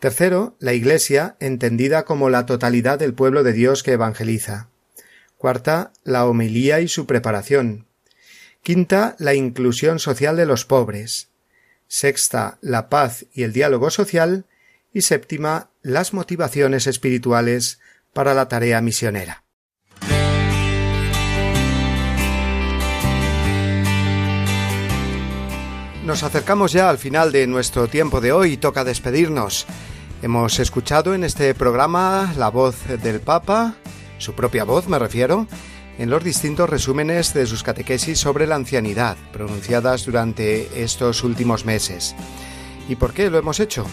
Tercero, 0.00 0.56
la 0.58 0.72
Iglesia 0.72 1.36
entendida 1.38 2.04
como 2.04 2.30
la 2.30 2.46
totalidad 2.46 2.98
del 2.98 3.12
pueblo 3.12 3.44
de 3.44 3.52
Dios 3.52 3.82
que 3.82 3.92
evangeliza. 3.92 4.69
Cuarta, 5.40 5.94
la 6.04 6.26
homilía 6.26 6.80
y 6.80 6.88
su 6.88 7.06
preparación. 7.06 7.86
Quinta, 8.62 9.16
la 9.18 9.32
inclusión 9.32 9.98
social 9.98 10.36
de 10.36 10.44
los 10.44 10.66
pobres. 10.66 11.30
Sexta, 11.88 12.58
la 12.60 12.90
paz 12.90 13.24
y 13.32 13.44
el 13.44 13.54
diálogo 13.54 13.88
social. 13.88 14.44
Y 14.92 15.00
séptima, 15.00 15.70
las 15.80 16.12
motivaciones 16.12 16.86
espirituales 16.86 17.80
para 18.12 18.34
la 18.34 18.48
tarea 18.48 18.82
misionera. 18.82 19.44
Nos 26.04 26.22
acercamos 26.22 26.72
ya 26.72 26.90
al 26.90 26.98
final 26.98 27.32
de 27.32 27.46
nuestro 27.46 27.88
tiempo 27.88 28.20
de 28.20 28.32
hoy 28.32 28.52
y 28.52 28.56
toca 28.58 28.84
despedirnos. 28.84 29.66
Hemos 30.20 30.58
escuchado 30.58 31.14
en 31.14 31.24
este 31.24 31.54
programa 31.54 32.34
la 32.36 32.50
voz 32.50 32.76
del 33.02 33.20
Papa, 33.20 33.76
su 34.20 34.34
propia 34.34 34.64
voz 34.64 34.86
me 34.86 34.98
refiero, 34.98 35.46
en 35.98 36.10
los 36.10 36.22
distintos 36.22 36.70
resúmenes 36.70 37.34
de 37.34 37.46
sus 37.46 37.62
catequesis 37.62 38.18
sobre 38.18 38.46
la 38.46 38.54
ancianidad, 38.54 39.16
pronunciadas 39.32 40.04
durante 40.04 40.82
estos 40.82 41.24
últimos 41.24 41.64
meses. 41.64 42.14
¿Y 42.88 42.96
por 42.96 43.12
qué 43.12 43.30
lo 43.30 43.38
hemos 43.38 43.60
hecho? 43.60 43.84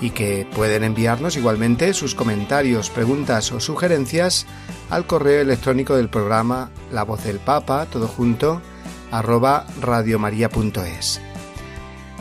y 0.00 0.10
que 0.10 0.46
pueden 0.54 0.84
enviarnos 0.84 1.36
igualmente 1.36 1.92
sus 1.92 2.14
comentarios, 2.14 2.90
preguntas 2.90 3.50
o 3.52 3.60
sugerencias 3.60 4.46
al 4.88 5.06
correo 5.06 5.42
electrónico 5.42 5.96
del 5.96 6.08
programa 6.08 6.70
La 6.90 7.02
Voz 7.02 7.24
del 7.24 7.38
Papa, 7.38 7.86
todo 7.86 8.08
junto, 8.08 8.62
arroba 9.10 9.66
radiomaria.es. 9.80 11.20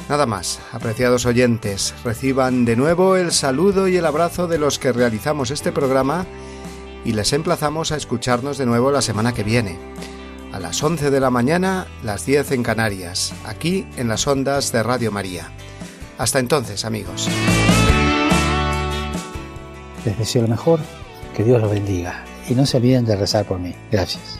Nada 0.10 0.26
más, 0.26 0.60
apreciados 0.74 1.26
oyentes, 1.26 1.94
reciban 2.04 2.66
de 2.66 2.76
nuevo 2.76 3.16
el 3.16 3.32
saludo 3.32 3.88
y 3.88 3.96
el 3.96 4.06
abrazo 4.06 4.48
de 4.48 4.58
los 4.58 4.80
que 4.80 4.92
realizamos 4.92 5.52
este 5.52 5.72
programa 5.72 6.26
y 7.06 7.14
les 7.14 7.34
emplazamos 7.34 7.92
a 7.92 7.98
escucharnos 7.98 8.58
de 8.58 8.66
nuevo 8.66 8.92
la 8.92 9.02
semana 9.02 9.34
que 9.34 9.44
viene, 9.44 9.78
a 10.52 10.60
las 10.60 10.82
11 10.82 11.12
de 11.12 11.20
la 11.20 11.30
mañana, 11.30 11.88
las 12.04 12.26
10 12.26 12.52
en 12.52 12.64
Canarias, 12.64 13.34
aquí 13.46 13.88
en 13.98 14.08
las 14.08 14.28
ondas 14.28 14.72
de 14.72 14.84
Radio 14.84 15.12
María. 15.12 15.52
Hasta 16.18 16.40
entonces, 16.40 16.86
amigos. 16.86 17.30
Les 20.06 20.18
deseo 20.18 20.42
lo 20.44 20.48
mejor, 20.48 20.80
que 21.36 21.44
Dios 21.44 21.62
los 21.62 21.72
bendiga 21.72 22.26
y 22.50 22.56
no 22.56 22.66
se 22.66 22.78
olviden 22.78 23.06
de 23.06 23.16
rezar 23.16 23.46
por 23.46 23.60
mí. 23.60 23.74
Gracias. 23.92 24.40